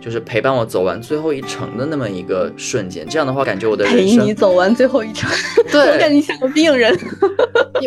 [0.00, 3.06] 就是陪伴我走完最后一程的那么一个瞬间。
[3.08, 5.30] 这样的话，感觉我的人生陪你走完最后一程，
[5.70, 6.96] 对，我感觉像个病人。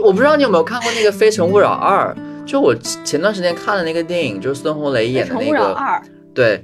[0.03, 2.15] 我不知道你有没有看过那个《非诚勿扰二》。
[2.45, 5.75] 就我前段时间看的那个电影，就是孙红雷演的那个，
[6.31, 6.63] 对，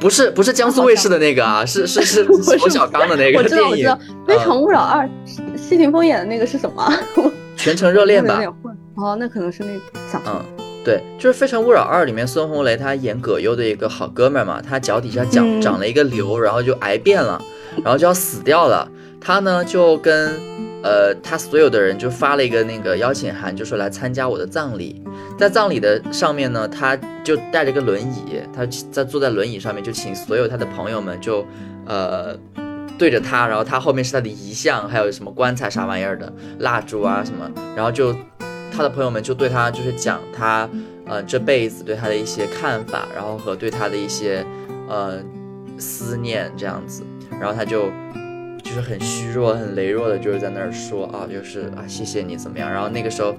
[0.00, 3.70] 不是不是江苏卫视的那个啊，是 是是冯小刚的那个电影。
[3.70, 3.94] 我知道，
[4.26, 5.04] 《非诚勿扰二》，
[5.56, 6.92] 谢霆锋演的那个是什么？
[7.56, 8.40] 全程热恋吧。
[8.96, 9.68] 哦，那可能是那
[10.10, 10.42] 想嗯，
[10.84, 17.40] 对，就是《非诚勿扰二》里面孙红雷他演葛优的一个好哥们儿嘛，他脚底下长长了一个瘤，然后就癌变了，
[17.84, 18.88] 然后就要死掉了。
[19.20, 20.55] 他呢就跟。
[20.86, 25.02] 呃，他所有的人就发了一个那个邀请函，就说来参加我的葬礼。
[25.36, 31.44] 在葬礼的上面呢，他就带着个轮椅，他在坐在轮椅上面，就请所有他的朋友们就
[31.86, 32.38] 呃
[32.96, 38.14] 对着他，然后他后面是他的遗像，还有什么棺材啥玩意儿的蜡烛啊什么，然后就
[38.70, 40.70] 他的朋友们就对他就是讲他
[41.04, 44.46] 呃这辈子对他的一些看法，然后和对他的一些
[44.88, 45.18] 呃
[45.78, 47.02] 思念这样子，
[47.40, 47.90] 然后他就。
[48.66, 52.68] 就是很虚弱、很羸弱的，就是在那儿说啊，就是啊，谢谢你怎么样？
[52.68, 53.32] 然后那个时候，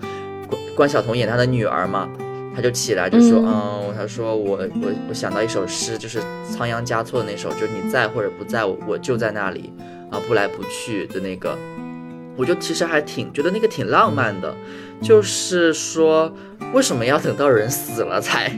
[0.48, 2.10] 关关晓彤演她的女儿嘛，
[2.56, 9.74] 她就起来就说，嗯，她说我我我想到一首诗，就是仓央嘉措的那首，就是你在或者不在我，我就在那里
[10.10, 11.56] 啊，不来不去的那个，
[12.38, 14.56] 我就其实还挺觉得那个挺浪漫的，
[15.02, 16.34] 就是说
[16.74, 18.52] 为什么要等到人死了才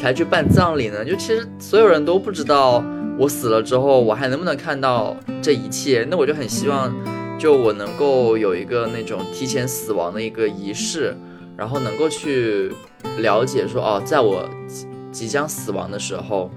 [0.00, 1.04] 才去办葬礼呢？
[1.04, 2.82] 就其实所有人都不知道。
[3.16, 6.06] 我死了之后，我还能不能看到这一切？
[6.10, 6.92] 那我就很希望，
[7.38, 11.16] 就我能够有一个那种提前死亡的一个仪式，
[11.56, 12.72] 然后能够去
[13.18, 14.48] 了解说，哦，在我
[15.12, 16.50] 即将死亡的时候，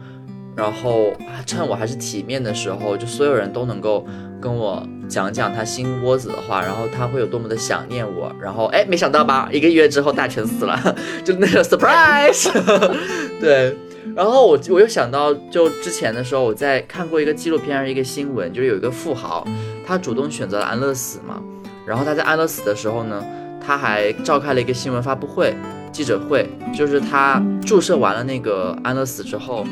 [0.56, 1.14] 然后
[1.46, 4.04] 趁我还是体面的时候，就所有人都能够
[4.42, 12.50] 跟我讲讲他心窝子的话，然后他会有多么的想念我，然后哎，没想到吧，一个月之后大全死了， 就那个 surprise，
[13.40, 13.78] 对。
[14.16, 19.48] 然后我我又想到，就之前的时候，我在看过一个纪录片，还是一个新闻，就是有一个富豪，
[19.86, 21.40] 他主动选择了安乐死嘛。
[21.86, 23.24] 然后他在安乐死的时候呢，
[23.64, 25.56] 他还召开了一个新闻发布会、
[25.92, 29.64] 记者会，就是他注射完了那个安乐死之后，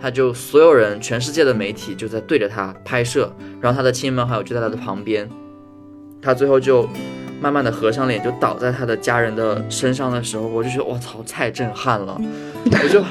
[0.00, 5.28] 他就所有人，全世界的媒体就在对着他拍摄，然后他的亲朋好友就在他的旁边，
[6.22, 6.88] 他最后就
[7.40, 12.20] 慢慢的合上脸，就倒在他的家人的身上的时候，我就觉得我操，太震撼了，
[12.82, 13.04] 我就。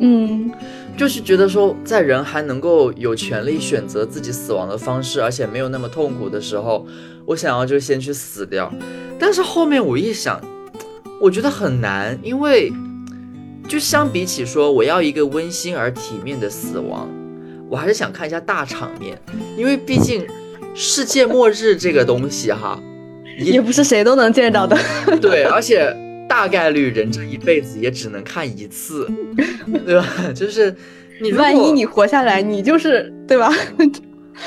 [0.00, 0.50] 嗯，
[0.96, 6.86] 就是觉得说，在人还能够有权利选择自己死亡的方式，而且没有那么痛苦的时候，
[7.26, 8.72] 我想要就先去死掉。
[9.18, 10.40] 但是后面我一想，
[11.20, 12.72] 我觉得很难，因为
[13.66, 17.08] 就相比起说我要一个温馨而体面的死亡，
[17.68, 19.20] 我还是想看一下大场面，
[19.56, 20.24] 因为毕竟
[20.76, 22.80] 世界末日这个东西哈，
[23.36, 24.78] 也不是谁都能见到的。
[25.20, 25.92] 对，而且。
[26.38, 29.10] 大概率人这一辈子也只能看一次，
[29.84, 30.06] 对吧？
[30.32, 30.72] 就是
[31.20, 33.52] 你万一你活下来，你就是对吧？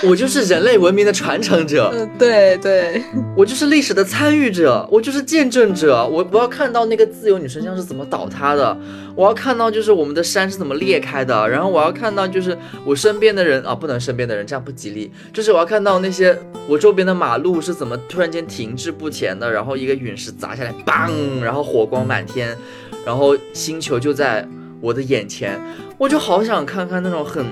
[0.03, 3.03] 我就是人类文明的传承者，嗯，对对，
[3.35, 8.75] 我就是历史的参与者，我就是见证者，我我要看到那个自由女神像是怎么倒塌的，
[9.15, 16.35] 我要看到就是我们的山是怎么裂开的，然后我要看到就是我身边的人啊，不能身边的人这样不吉利，就是我要看到那些
[16.67, 22.57] 我周边的马路是怎么突然间停滞不前的，然后一个陨石砸下来，嘣，然后火光满天，
[23.05, 24.47] 然后星球就在
[24.79, 25.59] 我的眼前，
[25.97, 27.45] 我就好想看看那种很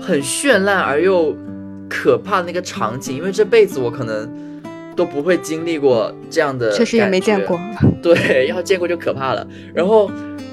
[0.00, 1.34] 很绚烂而又。
[1.90, 4.26] 可怕的那个场景，因为这辈子我可能
[4.96, 7.60] 都不会经历过这样的，确实也没见过。
[8.00, 9.46] 对，要见过就可怕了。
[9.74, 10.10] 然后。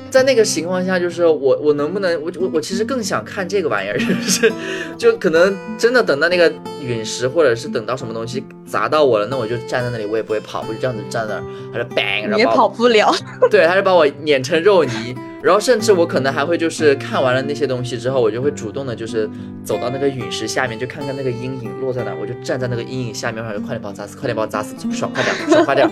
[0.10, 4.52] 在那个情况下，就是我我能不能我我我其实更想看这个玩意儿， 就是
[4.98, 11.44] 就可能真的等到那个陨石，或者是等到什么东西砸到我了，那我就站在那里，我也不会跑，我就这样子站那儿，
[11.74, 13.14] 他就 bang，你也跑不了，
[13.52, 19.30] 对，他就把我碾成肉泥，然后甚至我可能还会就是看完了那些东西之后，我就会主动的就是
[19.64, 25.90] 走到那个陨石下面，就看看那个阴影落在哪，我就站在那个阴影下面，然后就快点把我砸死，快点把我砸死，爽快点，爽快点，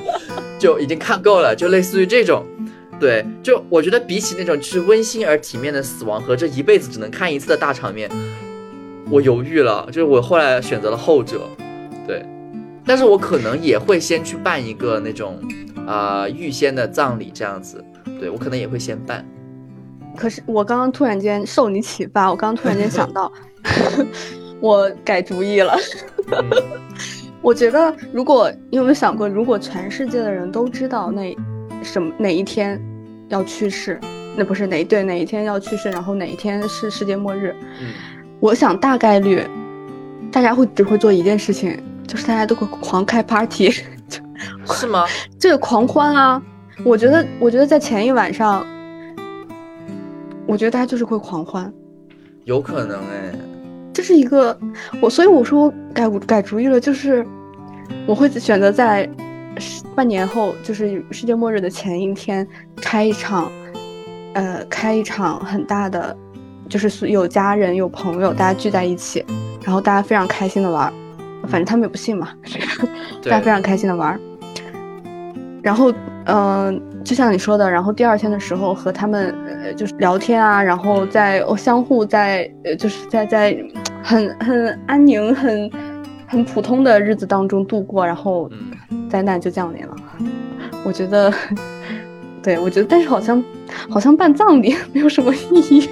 [0.59, 2.45] 就已经看够了，就类似于这种。
[2.97, 8.09] 对，就我觉得比起那种就是温馨而体面的死亡和这一辈子只能看一次的大场面，
[9.11, 11.41] 我犹豫了，就是我后来选择了后者。
[12.07, 12.25] 对，
[12.85, 15.41] 但是我可能也会先去办一个那种
[15.85, 17.83] 啊预先的葬礼这样子。
[18.17, 19.25] 对我可能也会先办。
[20.15, 23.29] 可是我刚刚突然间受你启发，我刚刚突然间想到，
[24.61, 25.75] 我改主意了。
[27.41, 31.35] 我觉得如果你有没有想过，如果全世界的人都知道那。
[31.85, 32.81] 什么哪一天
[33.29, 33.99] 要去世？
[34.37, 37.55] 那不是哪对哪一天要去世，然后哪一天是世界末日？
[37.79, 37.87] 嗯，
[38.41, 39.41] 我想大概率
[40.29, 43.71] 大家会只会做一件事情，就是大家都会狂开 party，
[44.67, 45.05] 是吗？
[45.39, 46.41] 这 个狂欢啊！
[46.83, 48.65] 我觉得，我觉得在前一晚上，
[50.45, 51.71] 我觉得大家就是会狂欢，
[52.43, 53.33] 有可能哎，
[53.93, 54.59] 这是一个
[55.01, 57.25] 我，所以我说改改主意了，就是
[58.05, 59.09] 我会选择在。
[59.95, 62.45] 半年后，就是世界末日的前一天，
[62.81, 63.51] 开一场，
[64.33, 66.15] 呃，开一场很大的，
[66.69, 69.25] 就是有家人有朋友，大家聚在一起，
[69.63, 70.91] 然后大家非常开心的玩，
[71.43, 72.29] 反正他们也不信嘛，
[73.23, 74.19] 大家非常开心的玩。
[75.63, 75.91] 然后，
[76.25, 83.57] 嗯，就像你说的，然后第二天的时候和他们，呃，就是聊天啊，然后在相互在，呃，就是在在
[84.03, 85.71] 很很安宁很。
[86.35, 88.51] 很普通的日子当中度过，然后
[89.09, 89.95] 灾难就降临了。
[90.83, 91.33] 我觉得，
[92.43, 93.41] 对我觉得，但是好像
[93.89, 95.89] 好像办葬礼 没有什么意义，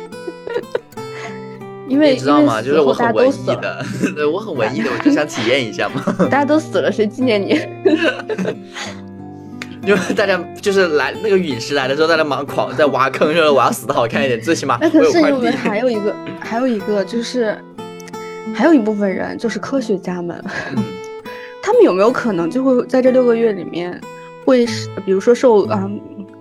[1.88, 2.62] 因为你知道吗？
[2.62, 6.03] 就是我很文艺的，对我很文艺的，我就想体验一下嘛。
[6.29, 7.58] 大家都死了，谁纪念你？
[9.86, 17.58] 因为大家就是来那个陨石来的时候，大家忙狂在挖坑，说我要死的好看一点，最起码那可是因为还有一个，还有一个就是。
[18.53, 20.43] 还有一部分人就是科学家们，
[21.62, 23.99] 他们有没有可能就会在这六个月里面，
[24.45, 24.65] 会
[25.06, 25.89] 比如说受啊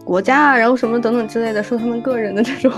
[0.04, 2.72] 国家啊，然后什么等等之类的，受他们个人的这种，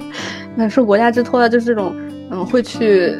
[0.56, 1.94] 那受国家之托啊，就是这种，
[2.30, 3.14] 嗯，会去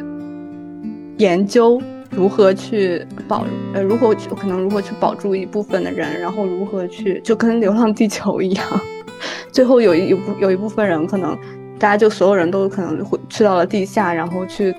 [1.17, 8.65] 研究如何去保，呃，如何可能如何去保住一部分的人，然后如何去就跟《流浪地球》一样，
[9.53, 11.37] 最后有一有有一部分人可能，
[11.77, 14.75] 大家就所有人都可能会去到了地下，然后去。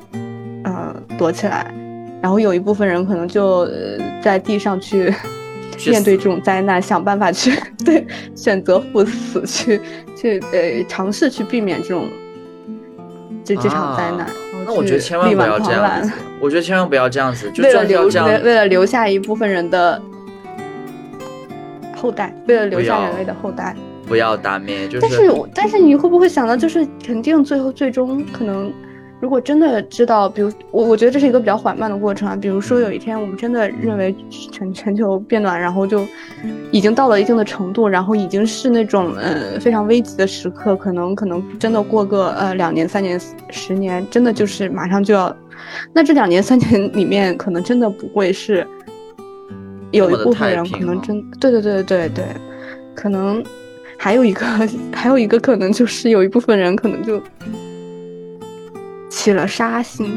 [0.93, 1.73] 呃，躲起来，
[2.21, 3.69] 然后有一部分人可能就
[4.23, 5.13] 在地上去
[5.87, 7.53] 面对这种灾难，想办法去
[7.85, 9.81] 对选择赴死， 去
[10.17, 12.09] 去呃尝试去避免这种
[13.45, 14.27] 这这场灾难。
[14.65, 20.01] 那我觉得千万不要这样子，我觉得千万不要这样子，为了留为为了留下一部分人的
[21.97, 23.75] 后代，为了留下人类的后代，
[24.07, 24.87] 不要打灭。
[24.89, 28.73] 就是，但是但是你会不会想到，就是肯定最后最终可能。
[29.23, 32.35] 如果真的知道，比如我，我觉得这是一个比较缓慢的过程啊。
[32.35, 36.05] 比如说有一天我们真的认为全全球变暖，然后就
[36.73, 43.17] 已经到了一定的程度，然后已经是那种呃非常危急的时刻，可能可能真的过个呃两年、三年、
[43.51, 45.33] 十年，真的就是马上就要。
[45.93, 48.67] 那这两年、三年里面，可能真的不会是
[49.93, 52.25] 有一部分人可能真对对对对对，
[52.93, 53.41] 可能
[53.97, 54.45] 还有一个
[54.93, 57.23] 还有一个可能就是有一部分人可能就。
[59.23, 60.11] 起了杀心，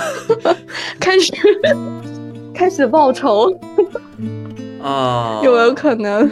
[0.98, 1.30] 开始
[2.54, 3.54] 开始报仇
[4.82, 6.30] 啊，有没有可能？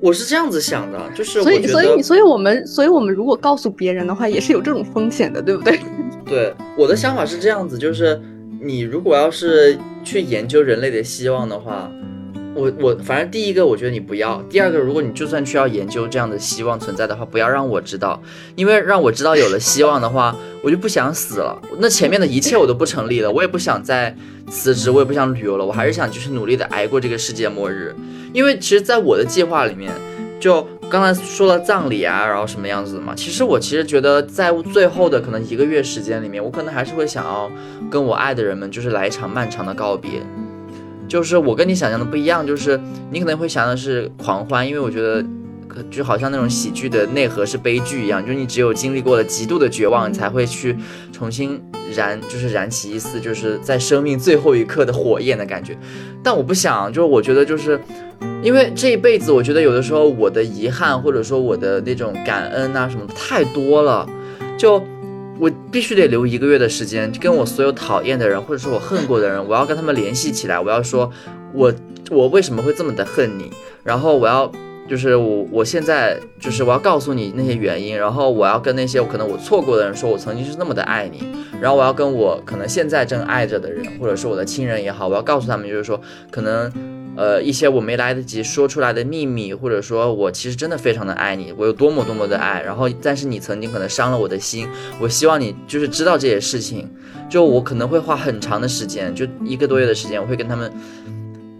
[0.00, 5.78] 我是这样子想的，就是所以所以所以我们所以我们如果告诉别人的话，也是有这种风险的，对不对？
[6.24, 8.18] 对，我的想法是这样子，就是
[8.62, 11.92] 你如果要是去研究人类的希望的话。
[12.54, 18.20] 我我反正第一个我觉得你不要，第二个如果你就算需要研究这样的希望存在的话，不要让我知道，
[18.56, 21.60] 因为让我知道有了希望的话，我就不想死了。
[21.78, 24.14] 那前面的一切我都不成立了，我也不想再
[24.48, 27.94] 辞职，我也不想旅游了，我还是想就是努力的挨过这个世界末日。
[28.32, 29.92] 因为其实，在我的计划里面，
[30.40, 37.50] 就刚才说了葬礼啊，然后什么样子的嘛，其实我其实觉得在最后的可能一个月时间里面，我可能还是会想要
[37.88, 40.10] 跟我爱的人们就是来一场漫长的告别。
[41.10, 42.80] 就是我跟你想象的不一样，就是
[43.10, 45.24] 你可能会想的是狂欢，因为我觉得
[45.90, 50.76] 就好像那种喜剧的内核是悲剧一样，就是你只有经历过了极度的绝望，你才会去
[51.12, 51.60] 重新
[51.92, 55.76] 燃，就是燃起一丝就是在生命最后一刻的火焰的感觉。
[56.22, 57.80] 但我不想，就是我觉得就是
[58.40, 64.08] 因为这一辈子，我觉得有的时候我的遗憾或者说我的那种感恩啊什么太多了，
[64.56, 64.80] 就。
[65.40, 70.60] 我必须得留一个月的时间，跟我所有讨厌的人，或者说我恨过的人，我要跟他们联系起来。
[70.60, 71.10] 我要说，
[71.54, 71.72] 我
[72.10, 73.50] 我为什么会这么的恨你？
[73.82, 74.52] 然后我要
[74.86, 77.96] 就是我我现在就是我要告诉你那些原因。
[77.96, 81.26] 然后我要跟那些可能我错过的人说，我曾经是那么的爱你。
[81.58, 85.98] 然后我要跟我可能现在正爱着的人，或者是我的亲人也好，我要告诉他们，就是说
[86.30, 86.70] 可能。
[87.16, 92.62] 呃，一些我没来得及说出来的秘密，或者说我其实真的非常的爱你，我有多么多么的爱。
[92.62, 94.66] 然后，但是你曾经可能伤了我的心，
[95.00, 96.88] 我希望你就是知道这些事情。
[97.28, 100.72] 就我可能会花很长的时间，就一个多月的时间，我会跟他们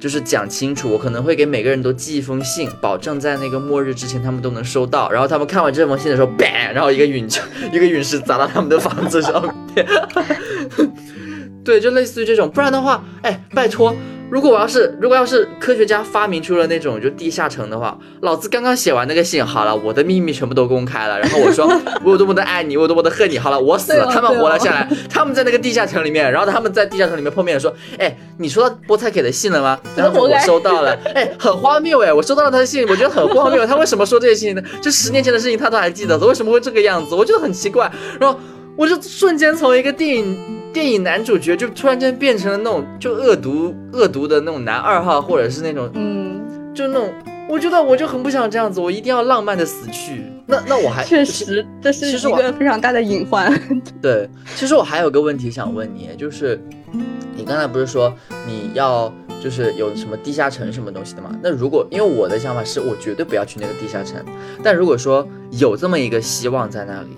[0.00, 0.90] 就是讲清楚。
[0.90, 5.10] 我可能会给每个人都寄一封信，保证在那个末日之前他们都能收到。
[5.10, 7.40] 然后他们看完这封信的时候，bang，然后一个陨就
[7.72, 9.42] 一个陨石砸到他们的房子上
[9.74, 9.86] 面。
[11.62, 13.94] 对，就类似于这种，不然的话，哎，拜托。
[14.30, 21.66] 如果我要是，如果要是科学家发明出了那种就地下城的话，老子刚刚写完那个信，好了，我的秘密全部都公开了，然后我说
[22.04, 29.78] 我有多么的爱你，我有多么的恨你，好了，我死了，他们活了下来，他们在那个地下城里面，然后他们在地下城里面碰面说，哎，你收到菠菜给的信了吗？
[29.96, 34.62] 然后我收到了， 哎，很荒谬哎，我收到了他的信，我觉得很荒谬，他为什么说这些信呢？
[34.80, 37.16] 这十年前的事情他都还记得，为什么会这个样子？
[37.16, 38.38] 我觉得很奇怪，然后
[38.76, 40.59] 我就瞬间从一个电影。
[40.72, 46.40] 电影男主角就突然间变成了那种就恶毒恶毒的那种男二号，或者是那种嗯，
[46.74, 47.12] 就那种，
[47.48, 50.24] 我觉得我就很不想这样子，我一定要浪漫的死去。
[50.46, 53.52] 那那我还确实这是一个非常大的隐患。
[54.02, 56.60] 对，其实我还有个问题想问你，就是
[57.36, 58.12] 你刚才不是说
[58.46, 61.30] 你要就是有什么地下城什么东西的吗？
[61.42, 64.24] 那如果因为我的想法是我绝对不要去那个地下城，
[64.62, 67.16] 但如果说有这么一个希望在那里，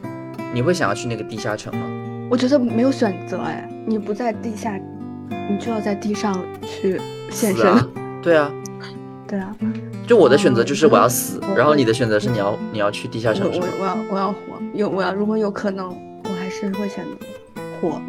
[0.55, 1.87] 你会想要去那个地下城吗？
[2.33, 4.75] 我觉得没有选择哎，你不在地下，
[5.51, 6.99] 你就要在地上去
[7.31, 7.67] 现身。
[8.23, 8.51] 对啊，
[9.29, 9.55] 对啊，
[10.07, 13.51] 就我的选择就是我要死，然后你的选择是你要你要去地下城。
[13.53, 14.39] 我我要我要活，
[14.73, 15.91] 有我要如果有可能，
[16.25, 17.11] 我还是会选择
[17.83, 18.01] 活。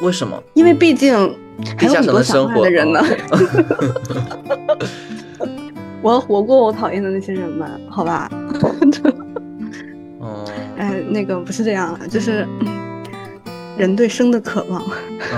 [0.00, 0.40] 为什么？
[0.54, 1.34] 因为毕竟
[1.76, 3.02] 地下城的生活的人呢。
[6.00, 8.30] 我要活过我讨厌的那些人们，好吧？
[10.78, 12.46] 哎，那个不是这样，就是
[13.76, 14.82] 人对生的渴望，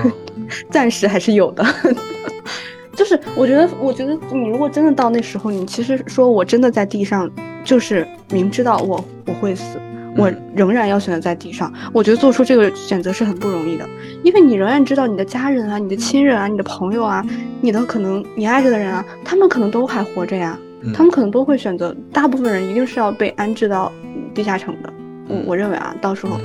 [0.70, 1.64] 暂时还是有的。
[2.95, 7.28] 就是我觉得，我觉得你如果真的到那时候，你其实说我真的在地上，
[7.64, 9.80] 就是明知道我我会死，
[10.18, 11.72] 我仍然要选择在地上。
[11.95, 13.88] 我觉得做出这个选择是很不容易的，
[14.22, 17.24] 因为你仍然知道你的家人啊、你的亲人啊、你的朋友啊、
[17.62, 20.59] 你的可能你爱着的人啊，他们可能都还活着呀，
[20.93, 23.91] 他们可能都会选择，大部分人一定是要被安置到
[24.34, 24.93] 地下城的。
[25.30, 26.38] 我我认为啊，到时候，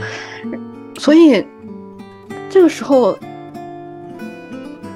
[1.00, 1.46] 所以
[2.50, 3.18] 这个时候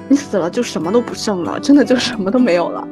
[0.08, 2.86] 你死了就什么都不剩了，真的就什么都没有了。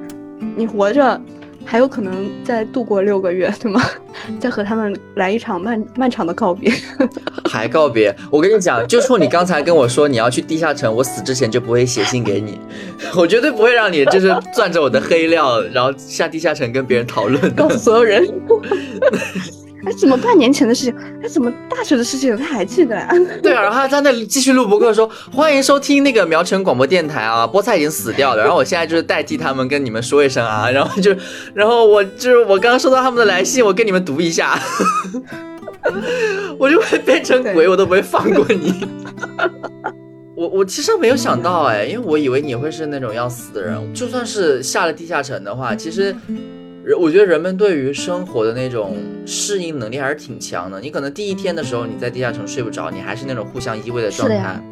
[0.56, 1.20] 你活着
[1.64, 3.80] 还有可能再度过六个月，对吗？
[4.40, 6.72] 再和他们来一场漫漫长的告别。
[7.48, 8.14] 还告别？
[8.30, 12.60] 我跟你讲，就冲你刚才跟我说你要去地下城，我死之前就不会写信给你，
[13.16, 18.26] 我绝对不会让你就是攥着我的黑料，然后下地下城跟别人讨论，告诉所有人。
[19.88, 20.94] 哎，怎么半年前的事情？
[21.22, 23.08] 哎，怎么大学的事情他还记得呀？
[23.42, 31.16] 对啊，然后他在那里继续录播客，说欢迎收听那个苗城广播电台啊，菠菜已经死掉了，然后我现在就是代替他们跟你们说一声啊，然后就，
[31.54, 34.60] 然后我就是我刚刚收到他们的来信，我跟你们读一下，
[36.58, 38.86] 我就会变成鬼，我都不会放过你。
[40.36, 46.14] 我我其实没有想到哎，因为我以为你会是那种要死的人，就算是下了地下城的话，其实。
[46.96, 50.80] 我觉得人们对于生活的那种适应能力还是挺强的。
[50.80, 54.62] 你可能第一天的时候你在地下城睡不着，你还是那种互相依偎的状态。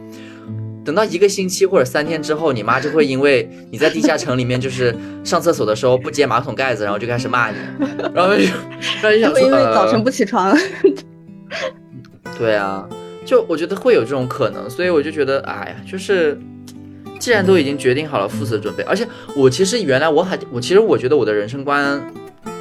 [0.85, 4.95] 等到一个星期或者三天之后，你妈就会因为你在地下城里面就是
[5.25, 7.57] 上厕所的时候不接马桶盖子，然后就开始骂你，
[8.15, 8.45] 然后就
[9.03, 10.57] 然后就想说，因为早晨不起床。
[12.39, 12.89] 对啊，
[13.25, 16.39] 就我觉得会有这种可能，所以我就觉得，哎呀，就是。
[17.19, 22.13] 既然都已经决定好了赴死的准备，而且我其实原来我还我其实我觉得我的人生观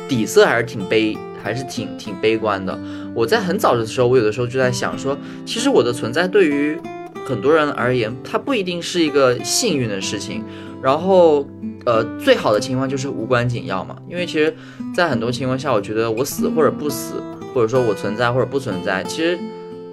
[0.07, 2.77] 底色还是挺悲，还是挺挺悲观的。
[3.13, 6.77] 我在很早的时候，我有的时候就在想说，其实我的存在对于
[7.25, 10.43] 很多人而言，它不一定是一个幸运的事情。
[10.81, 11.47] 然后，
[11.85, 13.95] 呃，最好的情况就是无关紧要嘛。
[14.07, 14.55] 因为其实，
[14.93, 17.15] 在很多情况下，我觉得我死或者不死，
[17.53, 19.39] 或者说我存在或者不存在，其实，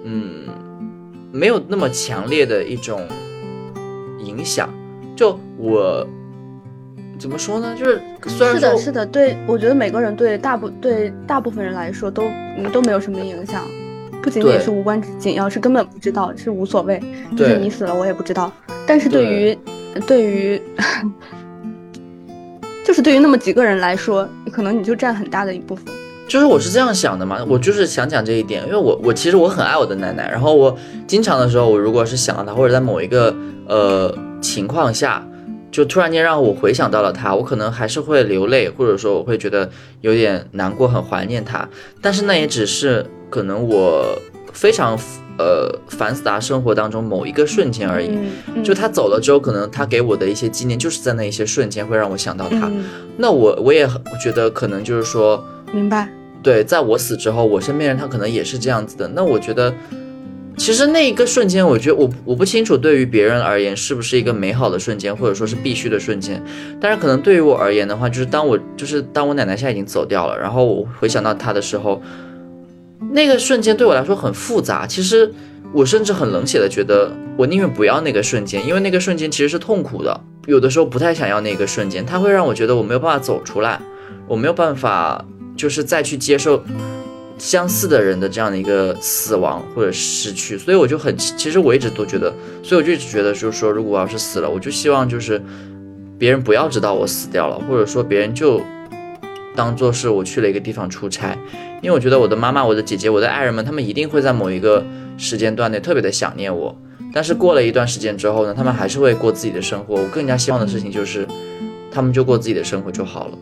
[0.03, 0.43] 嗯，
[1.31, 3.07] 没有那么强烈的一种。
[4.37, 4.69] 影响，
[5.15, 6.05] 就我
[7.19, 7.75] 怎么说呢？
[7.77, 12.23] 就是虽然是的，说是的，对，我觉得每个人对大部对大部分人来说都
[12.57, 13.63] 嗯都没有什么影响，
[14.21, 17.01] 不仅仅是无关紧要，是根本不知道，是无所谓，
[17.37, 18.51] 就是你死了我也不知道。
[18.85, 19.57] 但是对于
[20.07, 20.61] 对于
[22.83, 25.85] 就是对于那么几个人来说，可能你就占很大的一部分。
[26.27, 33.35] 就是我是这样想的嘛，我就是想讲这一点，因为我我其实我很爱我的奶奶，然后我经常的时候，我如果是想到她，或者在某一个
[33.67, 35.25] 呃情况下，
[35.69, 39.69] 就突然间让我回想到了她，我可能还是会流泪，或者说我会觉得
[40.01, 41.67] 有点难过，很怀念她，
[42.01, 44.17] 但是那也只是可能我
[44.53, 44.97] 非常
[45.37, 48.17] 呃繁杂生活当中某一个瞬间而已。
[48.63, 52.67] 就她走了之后，可能她给我的一些纪念，就是在那一些瞬间会让我想到她。
[52.67, 52.83] 嗯，
[53.17, 55.43] 那我我也很我觉得可能就是说，
[55.73, 56.07] 明白。
[56.41, 59.07] 对，在我死之后，我身边人他可能也是这样子的。
[59.09, 59.73] 那我觉得，
[60.57, 66.43] 其实那一个瞬间，我觉得我我不清楚对于别人而言是不是一个美好的瞬间，或者说是必须的瞬间。
[66.79, 72.01] 但是可能对于我而言的话，就是当我就是当我奶奶现在已经走掉了，然后我回想到她的时候，
[73.11, 74.85] 那个瞬间对我来说很复杂。
[74.85, 75.31] 其实
[75.73, 80.21] 我甚至很冷血的觉得，我宁愿不要那个瞬间，因为那个瞬间其实是痛苦的。
[80.45, 83.79] 有的时候不太想要那个瞬间，它会让我觉得我没有办法走出来，
[84.27, 85.23] 我没有办法
[85.55, 86.63] 就是再去接受
[87.37, 95.41] 相似的人的这样的一个死亡或者失去，所以我就很，其实我一直都觉得，所以我就一直觉得，就是说，如果我要是死了，我就希望就是
[96.17, 98.61] 别人不要知道我死掉了，或者说别人就
[99.55, 101.37] 当做是我去了一个地方出差，
[101.81, 104.83] 因为我觉得我的妈妈、我的姐姐、我的爱人们，他们一定会在某一个
[105.17, 106.75] 时间段内特别的想念我，
[107.13, 109.95] 但是过了一段时间之后呢，他们还是会过自己的生活。
[109.95, 111.27] 我更加希望的事情就是，
[111.91, 113.37] 他们就过自己的生活就好了。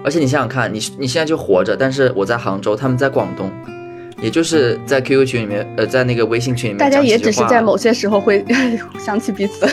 [0.00, 3.50] 对，而且你想想看，你你现在就活着，但是我在杭州，他们在广东，
[4.22, 8.44] 也就是在 QQ 群里面，呃，在那个微信群里面大家也只是在某些时候会
[8.98, 9.66] 想起彼此，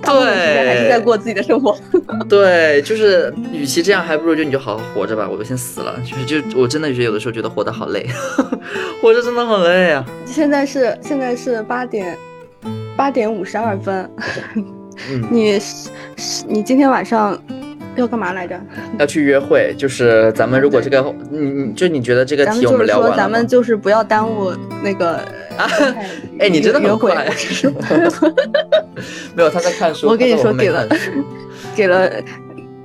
[0.00, 1.76] 大部分时间还是在过自己的生活。
[2.28, 5.28] 对，就是与其这样，还不如就你就好好活着吧。
[5.30, 8.06] 我就先死了，就是就我真的觉得有的时候觉得活得好累，
[9.02, 10.04] 活着真的很累啊。
[10.24, 12.16] 现在是现在是八点
[12.96, 14.08] 八点五十二分，
[15.10, 15.90] 嗯，你是
[16.46, 17.36] 你今天晚上
[18.00, 18.58] 要干嘛来着？
[18.98, 25.16] 要去约会，就是咱们如果这个，你你就你觉得这个题我们聊完了咱们就是不要耽误那个
[25.56, 26.06] 啊 太
[26.40, 27.28] 哎你真的很约会快
[29.34, 30.86] 没有他在看书，我跟你说给了
[31.76, 32.10] 给了。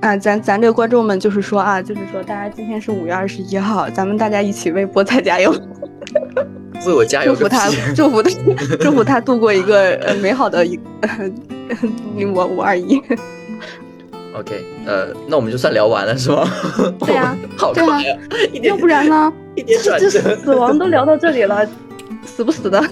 [0.02, 5.50] 啊，咱咱这个观众们就是说啊，就是说，大家今天是五月二十一号，咱们大家一起为菠菜加油，
[6.86, 8.30] 为我加油祝福他！， 祝福他，
[8.78, 10.78] 祝福他度过一个呃 美好的一，
[12.34, 13.00] 我五二一。
[14.38, 16.46] OK，呃，那我们就算聊完了是吗？
[17.00, 18.16] 对呀 好快呀，
[18.62, 19.32] 要不然呢？
[19.56, 20.36] 一点转这折。
[20.36, 21.66] 死亡都聊到这里了，
[22.24, 22.82] 死不死的？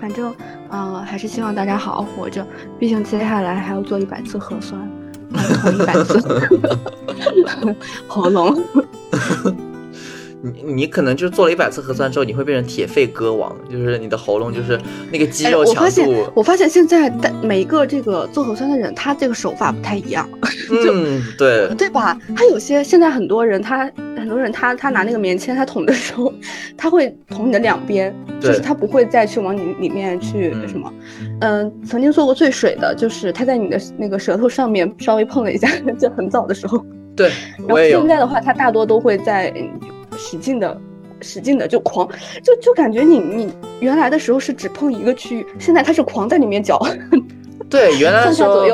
[0.00, 0.28] 反正
[0.68, 2.44] 啊、呃还是希望大家好好活着。
[2.78, 4.80] 毕竟接下来还要做一百次核酸，
[5.62, 6.20] 捅一百次
[8.08, 8.60] 喉咙。
[10.42, 14.80] 你你可能就是做了一百次核酸之后，你会变成铁肺歌王，就是你的喉咙就是
[15.12, 20.28] 那个肌哎，肉强我发现度，我发现现在但每一个这个做核酸的人，他这个手法不太一样，
[20.72, 22.18] 嗯，对，对吧？
[22.34, 26.32] 他有些现在很多人他，很多人他他拿那个棉签，他捅的时候，
[26.76, 30.92] 他会捅你的两边，就是他不会再去往你里面去嗯什么。
[31.42, 35.68] 嗯、曾经做过最水的就是他在你的那个舌头上面稍微碰了一下，
[35.98, 36.84] 就很早的时候。
[37.16, 37.28] 对
[37.58, 39.68] 然后我也有现，在的话，他大多都会在嗯
[40.20, 40.80] 使劲的。
[41.22, 42.08] 使劲的就狂，
[42.42, 46.80] 就就感觉你你原来的时候是只碰一个区域，现在他是狂在里面搅，
[47.68, 48.64] 对，原来的时候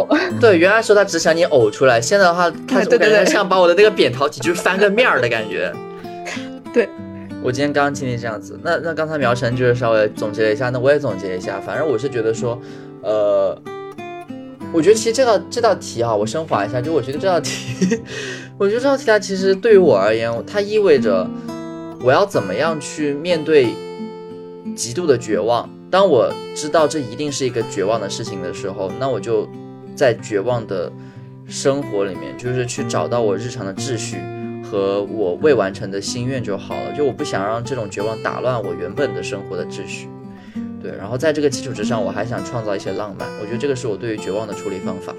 [0.41, 5.73] 对，原来的时候他只想你呕出来，现在的话， 他我感觉像把我的那个扁桃体就是翻个面儿的感觉。
[6.73, 6.89] 对，
[7.43, 12.57] 我今天刚刚经历这样子，那那刚才苗晨就是稍微总结了一下，那我也总结一下，反正我是觉得说，
[13.03, 13.61] 呃，
[14.77, 17.99] 我觉得其实这道这道题啊，我升华一下，就我觉得这道题，
[18.59, 21.27] 我觉得这道题它其实对于我而言，它意味着
[22.03, 23.69] 我要怎么样去面对
[24.77, 25.67] 极度的绝望。
[25.91, 29.49] 当我知道这一定是一个绝望的事情的时候，那我就
[29.95, 30.93] 在绝望的
[31.49, 34.19] 生活里面，就是去找到我日常的秩序
[34.63, 36.93] 和我未完成的心愿就好了。
[36.95, 40.11] 就我不想让这种绝望打乱我原本的生活的秩序。
[40.83, 43.29] 对，然后在这个基础之上，我还想创造一些浪漫。
[43.41, 45.15] 我觉得这个是我对于绝望的处理方法。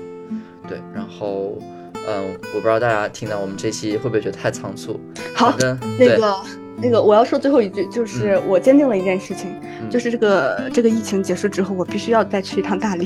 [0.68, 1.58] 对，然后，
[1.94, 5.00] 嗯，我不知道大家听到我们这期会不会觉得太仓促？
[5.36, 6.36] 好的，那个
[6.82, 9.50] 那个，我要说最后一句，就是我坚定了一件事情，
[9.82, 13.06] 嗯就是这个这个疫情结束之后，我必须要再去一趟大理。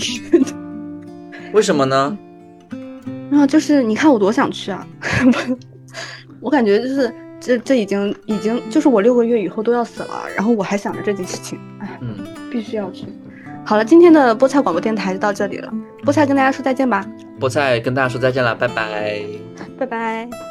[1.54, 2.18] 为什么呢？
[3.30, 4.86] 然后就是你看我多想去啊，
[6.42, 12.16] 我感觉就是这这已经已经就是我六个月以后都要死了，然后我还想着这件事情，哎，嗯，
[12.52, 13.06] 必须要去。
[13.66, 15.74] 好了，今天的菠菜广播电台就到这里了。
[16.04, 17.06] 菠菜跟大家说再见吧，
[17.40, 19.22] 菠菜跟大家说再见了，拜拜。
[19.78, 20.51] 拜拜。